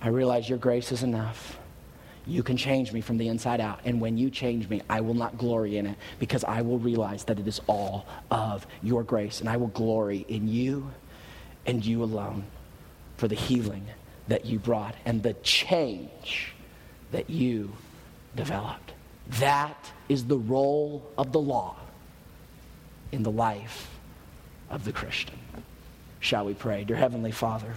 [0.00, 1.58] I realize your grace is enough.
[2.26, 3.80] You can change me from the inside out.
[3.84, 7.24] And when you change me, I will not glory in it because I will realize
[7.24, 9.40] that it is all of your grace.
[9.40, 10.90] And I will glory in you
[11.66, 12.44] and you alone
[13.16, 13.86] for the healing
[14.28, 16.54] that you brought and the change
[17.10, 17.72] that you
[18.36, 18.92] developed.
[19.40, 21.76] That is the role of the law
[23.10, 23.90] in the life
[24.70, 25.38] of the Christian.
[26.20, 26.84] Shall we pray?
[26.84, 27.74] Dear Heavenly Father,